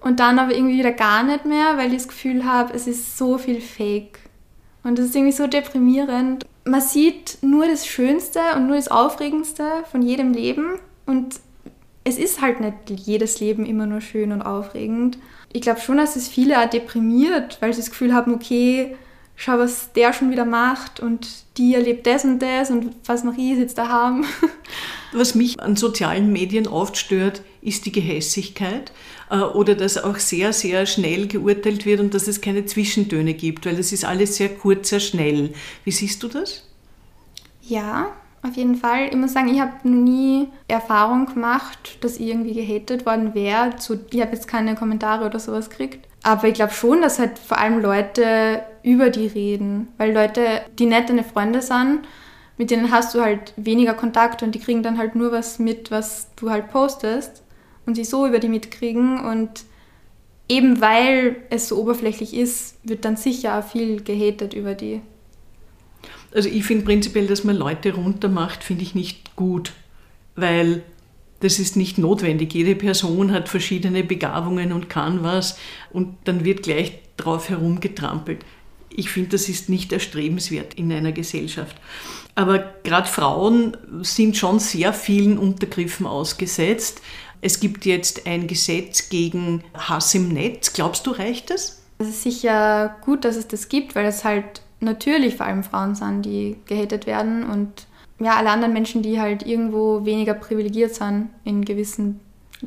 und 0.04 0.20
dann 0.20 0.38
aber 0.38 0.54
irgendwie 0.54 0.78
wieder 0.78 0.92
gar 0.92 1.22
nicht 1.22 1.46
mehr, 1.46 1.78
weil 1.78 1.88
ich 1.88 2.02
das 2.02 2.08
Gefühl 2.08 2.44
habe, 2.44 2.74
es 2.74 2.86
ist 2.86 3.16
so 3.16 3.38
viel 3.38 3.62
Fake. 3.62 4.18
Und 4.82 4.98
das 4.98 5.06
ist 5.06 5.16
irgendwie 5.16 5.32
so 5.32 5.46
deprimierend. 5.46 6.44
Man 6.66 6.82
sieht 6.82 7.38
nur 7.40 7.66
das 7.66 7.86
Schönste 7.86 8.40
und 8.54 8.66
nur 8.66 8.76
das 8.76 8.88
Aufregendste 8.88 9.64
von 9.90 10.02
jedem 10.02 10.34
Leben. 10.34 10.78
Und 11.06 11.40
es 12.04 12.18
ist 12.18 12.42
halt 12.42 12.60
nicht 12.60 13.00
jedes 13.06 13.40
Leben 13.40 13.64
immer 13.64 13.86
nur 13.86 14.02
schön 14.02 14.32
und 14.32 14.42
aufregend. 14.42 15.16
Ich 15.54 15.62
glaube 15.62 15.80
schon, 15.80 15.96
dass 15.96 16.16
es 16.16 16.28
viele 16.28 16.60
auch 16.60 16.68
deprimiert, 16.68 17.56
weil 17.62 17.72
sie 17.72 17.80
das 17.80 17.88
Gefühl 17.88 18.12
haben, 18.12 18.34
okay, 18.34 18.96
schau, 19.36 19.58
was 19.58 19.94
der 19.94 20.12
schon 20.12 20.30
wieder 20.30 20.44
macht 20.44 21.00
und 21.00 21.28
die 21.56 21.74
erlebt 21.74 22.06
das 22.06 22.26
und 22.26 22.40
das 22.40 22.70
und 22.70 22.94
was 23.06 23.24
mache 23.24 23.40
ich 23.40 23.56
jetzt 23.58 23.78
daheim. 23.78 24.26
Was 25.16 25.36
mich 25.36 25.60
an 25.60 25.76
sozialen 25.76 26.32
Medien 26.32 26.66
oft 26.66 26.96
stört, 26.96 27.42
ist 27.62 27.86
die 27.86 27.92
Gehässigkeit 27.92 28.90
oder 29.30 29.74
dass 29.74 30.02
auch 30.02 30.16
sehr, 30.16 30.52
sehr 30.52 30.86
schnell 30.86 31.26
geurteilt 31.26 31.86
wird 31.86 32.00
und 32.00 32.14
dass 32.14 32.28
es 32.28 32.40
keine 32.40 32.66
Zwischentöne 32.66 33.34
gibt, 33.34 33.66
weil 33.66 33.78
es 33.78 33.92
ist 33.92 34.04
alles 34.04 34.36
sehr 34.36 34.50
kurz, 34.50 34.90
sehr 34.90 35.00
schnell. 35.00 35.54
Wie 35.84 35.90
siehst 35.90 36.22
du 36.22 36.28
das? 36.28 36.68
Ja, 37.62 38.12
auf 38.42 38.54
jeden 38.56 38.76
Fall. 38.76 39.08
Ich 39.08 39.16
muss 39.16 39.32
sagen, 39.32 39.48
ich 39.48 39.60
habe 39.60 39.88
nie 39.88 40.48
Erfahrung 40.68 41.26
gemacht, 41.26 41.96
dass 42.02 42.20
ich 42.20 42.28
irgendwie 42.28 42.52
gehatet 42.52 43.06
worden 43.06 43.34
wäre. 43.34 43.70
Ich 44.10 44.20
habe 44.20 44.32
jetzt 44.32 44.48
keine 44.48 44.74
Kommentare 44.74 45.24
oder 45.24 45.38
sowas 45.38 45.70
gekriegt. 45.70 46.06
Aber 46.22 46.48
ich 46.48 46.54
glaube 46.54 46.72
schon, 46.72 47.00
dass 47.00 47.18
halt 47.18 47.38
vor 47.38 47.58
allem 47.58 47.80
Leute 47.80 48.62
über 48.82 49.08
die 49.08 49.26
reden. 49.26 49.88
Weil 49.96 50.12
Leute, 50.12 50.60
die 50.78 50.86
nicht 50.86 51.08
deine 51.08 51.24
Freunde 51.24 51.62
sind, 51.62 52.00
mit 52.58 52.70
denen 52.70 52.90
hast 52.90 53.14
du 53.14 53.22
halt 53.22 53.54
weniger 53.56 53.94
Kontakt 53.94 54.42
und 54.42 54.54
die 54.54 54.60
kriegen 54.60 54.82
dann 54.82 54.98
halt 54.98 55.14
nur 55.16 55.32
was 55.32 55.58
mit, 55.58 55.90
was 55.90 56.28
du 56.36 56.50
halt 56.50 56.70
postest 56.70 57.43
und 57.86 57.94
sie 57.94 58.04
so 58.04 58.26
über 58.26 58.38
die 58.38 58.48
mitkriegen 58.48 59.20
und 59.24 59.64
eben 60.48 60.80
weil 60.80 61.36
es 61.50 61.68
so 61.68 61.78
oberflächlich 61.80 62.34
ist, 62.34 62.76
wird 62.82 63.04
dann 63.04 63.16
sicher 63.16 63.58
auch 63.58 63.64
viel 63.64 64.02
gehatet 64.02 64.54
über 64.54 64.74
die. 64.74 65.00
Also 66.32 66.48
ich 66.48 66.64
finde 66.64 66.84
prinzipiell, 66.84 67.26
dass 67.26 67.44
man 67.44 67.56
Leute 67.56 67.94
runtermacht, 67.94 68.64
finde 68.64 68.82
ich 68.82 68.94
nicht 68.94 69.36
gut, 69.36 69.72
weil 70.34 70.82
das 71.40 71.58
ist 71.58 71.76
nicht 71.76 71.98
notwendig. 71.98 72.52
Jede 72.54 72.74
Person 72.74 73.32
hat 73.32 73.48
verschiedene 73.48 74.02
Begabungen 74.02 74.72
und 74.72 74.88
kann 74.88 75.22
was 75.22 75.58
und 75.92 76.16
dann 76.24 76.44
wird 76.44 76.62
gleich 76.62 76.98
drauf 77.16 77.48
herumgetrampelt. 77.50 78.44
Ich 78.90 79.10
finde, 79.10 79.30
das 79.30 79.48
ist 79.48 79.68
nicht 79.68 79.92
erstrebenswert 79.92 80.74
in 80.74 80.92
einer 80.92 81.12
Gesellschaft. 81.12 81.76
Aber 82.34 82.74
gerade 82.82 83.08
Frauen 83.08 83.76
sind 84.02 84.36
schon 84.36 84.58
sehr 84.58 84.92
vielen 84.92 85.38
Untergriffen 85.38 86.06
ausgesetzt. 86.06 87.00
Es 87.44 87.60
gibt 87.60 87.84
jetzt 87.84 88.26
ein 88.26 88.46
Gesetz 88.46 89.10
gegen 89.10 89.64
Hass 89.74 90.14
im 90.14 90.28
Netz. 90.28 90.72
Glaubst 90.72 91.06
du, 91.06 91.10
reicht 91.10 91.50
das? 91.50 91.82
Es 91.98 92.08
ist 92.08 92.22
sicher 92.22 92.96
gut, 93.02 93.26
dass 93.26 93.36
es 93.36 93.46
das 93.46 93.68
gibt, 93.68 93.94
weil 93.94 94.06
es 94.06 94.24
halt 94.24 94.62
natürlich 94.80 95.36
vor 95.36 95.44
allem 95.44 95.62
Frauen 95.62 95.94
sind, 95.94 96.22
die 96.22 96.56
gehatet 96.64 97.06
werden 97.06 97.44
und 97.44 97.86
ja, 98.18 98.36
alle 98.36 98.48
anderen 98.48 98.72
Menschen, 98.72 99.02
die 99.02 99.20
halt 99.20 99.44
irgendwo 99.46 100.06
weniger 100.06 100.32
privilegiert 100.32 100.94
sind 100.94 101.28
in 101.44 101.66
gewissen, 101.66 102.18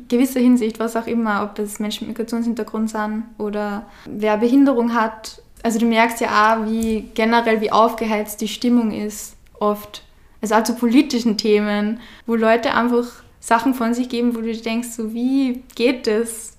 gewisser 0.06 0.38
Hinsicht, 0.38 0.78
was 0.78 0.94
auch 0.94 1.08
immer, 1.08 1.42
ob 1.42 1.56
das 1.56 1.80
Menschen 1.80 2.06
mit 2.06 2.16
Migrationshintergrund 2.16 2.88
sind 2.88 3.24
oder 3.36 3.84
wer 4.06 4.36
Behinderung 4.36 4.94
hat. 4.94 5.42
Also 5.64 5.80
du 5.80 5.86
merkst 5.86 6.20
ja 6.20 6.54
auch, 6.54 6.66
wie 6.66 7.10
generell, 7.14 7.60
wie 7.60 7.72
aufgeheizt 7.72 8.40
die 8.42 8.46
Stimmung 8.46 8.92
ist, 8.92 9.34
oft. 9.58 10.04
Also 10.40 10.54
auch 10.54 10.62
zu 10.62 10.76
politischen 10.76 11.36
Themen, 11.36 11.98
wo 12.26 12.36
Leute 12.36 12.74
einfach 12.74 13.24
Sachen 13.40 13.74
von 13.74 13.94
sich 13.94 14.08
geben, 14.08 14.34
wo 14.34 14.40
du 14.40 14.56
denkst, 14.56 14.88
so 14.88 15.12
wie 15.14 15.62
geht 15.74 16.06
das, 16.06 16.56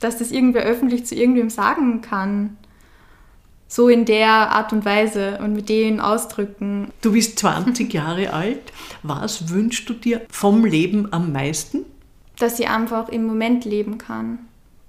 dass 0.00 0.18
das 0.18 0.30
irgendwer 0.30 0.62
öffentlich 0.62 1.06
zu 1.06 1.14
irgendwem 1.14 1.50
sagen 1.50 2.00
kann? 2.00 2.56
so 3.68 3.90
in 3.90 4.06
der 4.06 4.28
Art 4.28 4.72
und 4.72 4.84
Weise 4.86 5.38
und 5.42 5.52
mit 5.52 5.68
den 5.68 6.00
Ausdrücken. 6.00 6.90
Du 7.02 7.12
bist 7.12 7.38
20 7.38 7.92
Jahre 7.92 8.32
alt. 8.32 8.72
Was 9.02 9.50
wünschst 9.50 9.88
du 9.88 9.92
dir 9.92 10.22
vom 10.30 10.64
Leben 10.64 11.12
am 11.12 11.32
meisten? 11.32 11.84
Dass 12.38 12.58
ich 12.58 12.68
einfach 12.68 13.10
im 13.10 13.26
Moment 13.26 13.66
leben 13.66 13.98
kann 13.98 14.38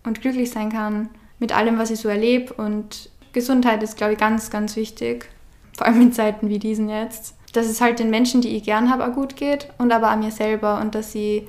und 0.05 0.21
glücklich 0.21 0.49
sein 0.49 0.71
kann 0.71 1.09
mit 1.39 1.51
allem, 1.51 1.77
was 1.77 1.91
ich 1.91 1.99
so 1.99 2.07
erlebe. 2.07 2.53
Und 2.53 3.09
Gesundheit 3.33 3.83
ist, 3.83 3.97
glaube 3.97 4.13
ich, 4.13 4.19
ganz, 4.19 4.49
ganz 4.49 4.77
wichtig. 4.77 5.29
Vor 5.77 5.85
allem 5.87 6.01
in 6.01 6.13
Zeiten 6.13 6.49
wie 6.49 6.59
diesen 6.59 6.89
jetzt. 6.89 7.35
Dass 7.53 7.67
es 7.67 7.81
halt 7.81 7.99
den 7.99 8.09
Menschen, 8.09 8.41
die 8.41 8.55
ich 8.55 8.63
gern 8.63 8.91
habe, 8.91 9.07
auch 9.07 9.13
gut 9.13 9.35
geht 9.35 9.69
und 9.77 9.91
aber 9.91 10.09
an 10.09 10.19
mir 10.19 10.31
selber 10.31 10.79
und 10.79 10.93
dass 10.95 11.15
ich, 11.15 11.43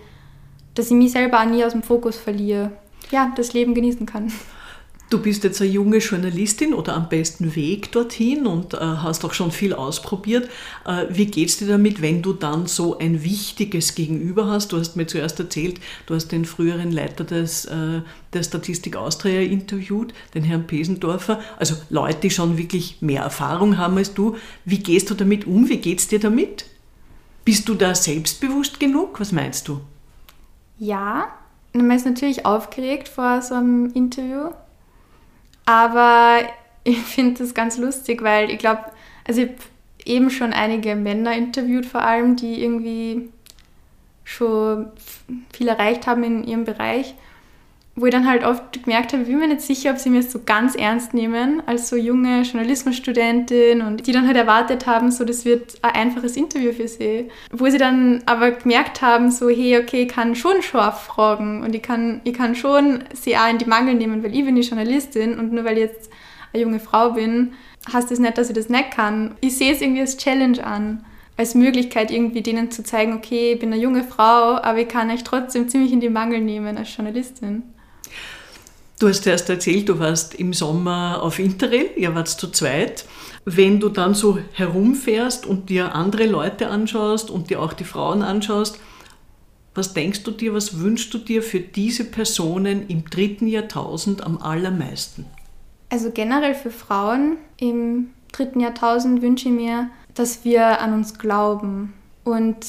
dass 0.74 0.86
ich 0.86 0.92
mich 0.92 1.12
selber 1.12 1.40
auch 1.40 1.46
nie 1.46 1.64
aus 1.64 1.72
dem 1.72 1.82
Fokus 1.82 2.16
verliere. 2.16 2.72
Ja, 3.10 3.32
das 3.36 3.52
Leben 3.52 3.74
genießen 3.74 4.06
kann. 4.06 4.32
Du 5.10 5.18
bist 5.18 5.42
jetzt 5.42 5.60
eine 5.60 5.68
junge 5.68 5.98
Journalistin 5.98 6.72
oder 6.72 6.94
am 6.94 7.08
besten 7.08 7.56
Weg 7.56 7.90
dorthin 7.90 8.46
und 8.46 8.74
äh, 8.74 8.78
hast 8.78 9.24
auch 9.24 9.32
schon 9.32 9.50
viel 9.50 9.72
ausprobiert. 9.72 10.48
Äh, 10.86 11.06
wie 11.08 11.26
geht 11.26 11.48
es 11.48 11.56
dir 11.56 11.66
damit, 11.66 12.00
wenn 12.00 12.22
du 12.22 12.32
dann 12.32 12.68
so 12.68 12.96
ein 12.96 13.24
wichtiges 13.24 13.96
Gegenüber 13.96 14.46
hast? 14.46 14.70
Du 14.70 14.78
hast 14.78 14.94
mir 14.94 15.08
zuerst 15.08 15.40
erzählt, 15.40 15.80
du 16.06 16.14
hast 16.14 16.28
den 16.28 16.44
früheren 16.44 16.92
Leiter 16.92 17.24
des, 17.24 17.64
äh, 17.64 18.02
der 18.32 18.42
Statistik 18.44 18.94
Austria 18.94 19.40
interviewt, 19.40 20.14
den 20.34 20.44
Herrn 20.44 20.68
Pesendorfer. 20.68 21.40
Also 21.58 21.74
Leute, 21.88 22.20
die 22.22 22.30
schon 22.30 22.56
wirklich 22.56 23.02
mehr 23.02 23.22
Erfahrung 23.22 23.78
haben 23.78 23.96
als 23.96 24.14
du. 24.14 24.36
Wie 24.64 24.78
gehst 24.78 25.10
du 25.10 25.14
damit 25.14 25.44
um? 25.44 25.68
Wie 25.68 25.78
geht 25.78 25.98
es 25.98 26.06
dir 26.06 26.20
damit? 26.20 26.66
Bist 27.44 27.68
du 27.68 27.74
da 27.74 27.96
selbstbewusst 27.96 28.78
genug? 28.78 29.18
Was 29.18 29.32
meinst 29.32 29.66
du? 29.66 29.80
Ja, 30.78 31.32
man 31.72 31.90
ist 31.90 32.06
natürlich 32.06 32.46
aufgeregt 32.46 33.08
vor 33.08 33.42
so 33.42 33.54
einem 33.56 33.92
Interview 33.92 34.50
aber 35.66 36.40
ich 36.84 36.98
finde 36.98 37.40
das 37.40 37.54
ganz 37.54 37.78
lustig, 37.78 38.22
weil 38.22 38.50
ich 38.50 38.58
glaube, 38.58 38.84
also 39.26 39.42
ich 39.42 39.48
habe 39.48 39.58
eben 40.04 40.30
schon 40.30 40.52
einige 40.52 40.96
Männer 40.96 41.36
interviewt, 41.36 41.86
vor 41.86 42.02
allem, 42.02 42.36
die 42.36 42.62
irgendwie 42.62 43.28
schon 44.24 44.90
viel 45.52 45.68
erreicht 45.68 46.06
haben 46.06 46.22
in 46.24 46.44
ihrem 46.44 46.64
Bereich 46.64 47.14
wo 48.00 48.06
ich 48.06 48.12
dann 48.12 48.26
halt 48.26 48.44
oft 48.44 48.84
gemerkt 48.84 49.12
habe, 49.12 49.22
ich 49.22 49.28
bin 49.28 49.38
mir 49.38 49.48
nicht 49.48 49.60
sicher, 49.60 49.90
ob 49.90 49.98
sie 49.98 50.10
mir 50.10 50.22
so 50.22 50.40
ganz 50.44 50.74
ernst 50.74 51.12
nehmen 51.12 51.62
als 51.66 51.88
so 51.88 51.96
junge 51.96 52.42
Journalismusstudentin 52.42 53.82
und 53.82 54.06
die 54.06 54.12
dann 54.12 54.26
halt 54.26 54.36
erwartet 54.36 54.86
haben, 54.86 55.10
so 55.10 55.24
das 55.24 55.44
wird 55.44 55.74
ein 55.82 55.92
einfaches 55.92 56.36
Interview 56.36 56.72
für 56.72 56.88
sie. 56.88 57.28
Wo 57.52 57.68
sie 57.68 57.78
dann 57.78 58.22
aber 58.26 58.52
gemerkt 58.52 59.02
haben, 59.02 59.30
so 59.30 59.48
hey, 59.48 59.78
okay, 59.78 60.02
ich 60.02 60.08
kann 60.08 60.34
schon 60.34 60.62
scharf 60.62 61.02
fragen 61.04 61.62
und 61.62 61.74
ich 61.74 61.82
kann, 61.82 62.20
ich 62.24 62.34
kann 62.34 62.54
schon 62.54 63.04
sie 63.12 63.36
auch 63.36 63.50
in 63.50 63.58
die 63.58 63.66
Mangel 63.66 63.94
nehmen, 63.94 64.22
weil 64.22 64.34
ich 64.34 64.44
bin 64.44 64.56
die 64.56 64.62
Journalistin 64.62 65.38
und 65.38 65.52
nur 65.52 65.64
weil 65.64 65.76
ich 65.76 65.84
jetzt 65.84 66.10
eine 66.52 66.62
junge 66.62 66.80
Frau 66.80 67.10
bin, 67.10 67.52
heißt 67.92 68.10
das 68.10 68.18
nicht, 68.18 68.38
dass 68.38 68.48
ich 68.48 68.56
das 68.56 68.68
nicht 68.68 68.92
kann. 68.92 69.36
Ich 69.40 69.56
sehe 69.56 69.72
es 69.72 69.80
irgendwie 69.80 70.00
als 70.00 70.16
Challenge 70.16 70.64
an 70.64 71.04
als 71.40 71.54
Möglichkeit, 71.54 72.10
irgendwie 72.10 72.42
denen 72.42 72.70
zu 72.70 72.82
zeigen, 72.84 73.14
okay, 73.14 73.54
ich 73.54 73.58
bin 73.58 73.72
eine 73.72 73.80
junge 73.80 74.04
Frau, 74.04 74.56
aber 74.56 74.78
ich 74.78 74.88
kann 74.88 75.10
euch 75.10 75.24
trotzdem 75.24 75.68
ziemlich 75.70 75.90
in 75.90 76.00
die 76.00 76.10
Mangel 76.10 76.42
nehmen 76.42 76.76
als 76.76 76.94
Journalistin. 76.94 77.62
Du 78.98 79.08
hast 79.08 79.26
erst 79.26 79.48
erzählt, 79.48 79.88
du 79.88 79.98
warst 79.98 80.34
im 80.34 80.52
Sommer 80.52 81.22
auf 81.22 81.38
Interrail, 81.38 81.90
ihr 81.96 82.14
wart 82.14 82.28
zu 82.28 82.50
zweit. 82.50 83.06
Wenn 83.46 83.80
du 83.80 83.88
dann 83.88 84.12
so 84.12 84.38
herumfährst 84.52 85.46
und 85.46 85.70
dir 85.70 85.94
andere 85.94 86.26
Leute 86.26 86.68
anschaust 86.68 87.30
und 87.30 87.48
dir 87.48 87.62
auch 87.62 87.72
die 87.72 87.84
Frauen 87.84 88.22
anschaust, 88.22 88.78
was 89.74 89.94
denkst 89.94 90.24
du 90.24 90.32
dir, 90.32 90.52
was 90.52 90.80
wünschst 90.80 91.14
du 91.14 91.18
dir 91.18 91.42
für 91.42 91.60
diese 91.60 92.04
Personen 92.04 92.88
im 92.88 93.08
dritten 93.08 93.46
Jahrtausend 93.46 94.22
am 94.22 94.36
allermeisten? 94.36 95.24
Also 95.88 96.10
generell 96.10 96.54
für 96.54 96.70
Frauen 96.70 97.38
im 97.56 98.10
dritten 98.32 98.60
Jahrtausend 98.60 99.22
wünsche 99.22 99.48
ich 99.48 99.54
mir, 99.54 99.88
dass 100.14 100.44
wir 100.44 100.80
an 100.80 100.92
uns 100.92 101.18
glauben 101.18 101.94
und 102.24 102.66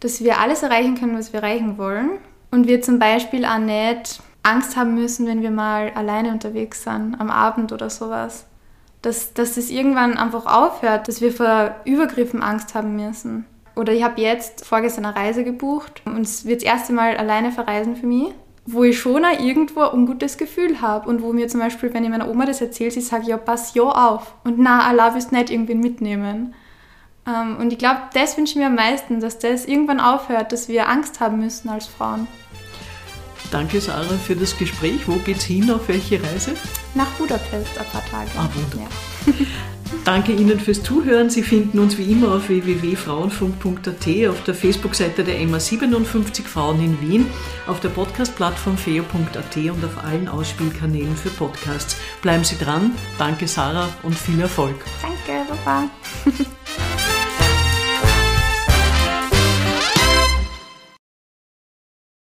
dass 0.00 0.22
wir 0.22 0.40
alles 0.40 0.62
erreichen 0.62 0.96
können, 0.96 1.16
was 1.16 1.32
wir 1.32 1.40
erreichen 1.40 1.78
wollen. 1.78 2.18
Und 2.50 2.66
wir 2.66 2.80
zum 2.82 2.98
Beispiel 2.98 3.44
auch 3.44 3.58
nicht 3.58 4.20
Angst 4.42 4.76
haben 4.76 4.94
müssen, 4.94 5.26
wenn 5.26 5.42
wir 5.42 5.50
mal 5.50 5.90
alleine 5.94 6.30
unterwegs 6.30 6.84
sind, 6.84 7.16
am 7.18 7.30
Abend 7.30 7.72
oder 7.72 7.90
sowas. 7.90 8.46
Dass, 9.02 9.32
dass 9.34 9.54
das 9.54 9.70
irgendwann 9.70 10.16
einfach 10.16 10.46
aufhört, 10.46 11.06
dass 11.06 11.20
wir 11.20 11.32
vor 11.32 11.76
Übergriffen 11.84 12.42
Angst 12.42 12.74
haben 12.74 12.96
müssen. 12.96 13.46
Oder 13.76 13.92
ich 13.92 14.02
habe 14.02 14.20
jetzt 14.20 14.66
vorgestern 14.66 15.06
eine 15.06 15.14
Reise 15.14 15.44
gebucht 15.44 16.02
und 16.04 16.22
es 16.22 16.46
wird 16.46 16.62
das 16.62 16.68
erste 16.68 16.92
Mal 16.92 17.16
alleine 17.16 17.52
verreisen 17.52 17.94
für 17.94 18.08
mich, 18.08 18.34
wo 18.66 18.82
ich 18.82 18.98
schon 18.98 19.24
auch 19.24 19.38
irgendwo 19.38 19.82
ein 19.82 19.94
ungutes 19.94 20.36
Gefühl 20.36 20.80
habe 20.80 21.08
und 21.08 21.22
wo 21.22 21.32
mir 21.32 21.46
zum 21.46 21.60
Beispiel, 21.60 21.94
wenn 21.94 22.02
ich 22.02 22.10
meiner 22.10 22.28
Oma 22.28 22.44
das 22.44 22.60
erzähle, 22.60 22.90
sie 22.90 23.00
sagt, 23.00 23.28
ja, 23.28 23.36
pass 23.36 23.74
ja 23.74 23.84
auf 23.84 24.34
und 24.42 24.58
na, 24.58 24.88
Allah 24.88 25.14
wirst 25.14 25.30
nicht 25.30 25.50
irgendwen 25.50 25.78
mitnehmen. 25.78 26.54
Ähm, 27.24 27.56
und 27.58 27.72
ich 27.72 27.78
glaube, 27.78 28.00
das 28.14 28.36
wünsche 28.36 28.54
ich 28.54 28.58
mir 28.58 28.66
am 28.66 28.74
meisten, 28.74 29.20
dass 29.20 29.38
das 29.38 29.66
irgendwann 29.66 30.00
aufhört, 30.00 30.50
dass 30.50 30.68
wir 30.68 30.88
Angst 30.88 31.20
haben 31.20 31.38
müssen 31.38 31.68
als 31.68 31.86
Frauen. 31.86 32.26
Danke, 33.50 33.80
Sarah, 33.80 34.18
für 34.18 34.36
das 34.36 34.56
Gespräch. 34.56 35.06
Wo 35.06 35.16
geht's 35.16 35.44
hin? 35.44 35.70
Auf 35.70 35.88
welche 35.88 36.22
Reise? 36.22 36.52
Nach 36.94 37.08
Budapest 37.12 37.78
ein 37.78 37.86
paar 37.92 38.04
Tage. 38.10 38.30
Ah, 38.36 38.48
wunderbar. 38.54 38.88
Ja. 39.26 39.32
Danke 40.04 40.32
Ihnen 40.32 40.60
fürs 40.60 40.82
Zuhören. 40.82 41.30
Sie 41.30 41.42
finden 41.42 41.78
uns 41.78 41.96
wie 41.98 42.12
immer 42.12 42.34
auf 42.34 42.48
www.frauenfunk.at, 42.48 44.28
auf 44.28 44.44
der 44.44 44.54
Facebook-Seite 44.54 45.24
der 45.24 45.38
MA 45.46 45.60
57 45.60 46.46
Frauen 46.46 46.82
in 46.82 47.00
Wien, 47.00 47.26
auf 47.66 47.80
der 47.80 47.88
Podcast-Plattform 47.90 48.76
feo.at 48.76 49.56
und 49.56 49.84
auf 49.84 50.04
allen 50.04 50.28
Ausspielkanälen 50.28 51.16
für 51.16 51.30
Podcasts. 51.30 51.96
Bleiben 52.22 52.44
Sie 52.44 52.58
dran. 52.58 52.92
Danke 53.18 53.48
Sarah 53.48 53.88
und 54.02 54.14
viel 54.14 54.40
Erfolg. 54.40 54.76
Danke, 55.02 55.46
Baba. 55.64 55.90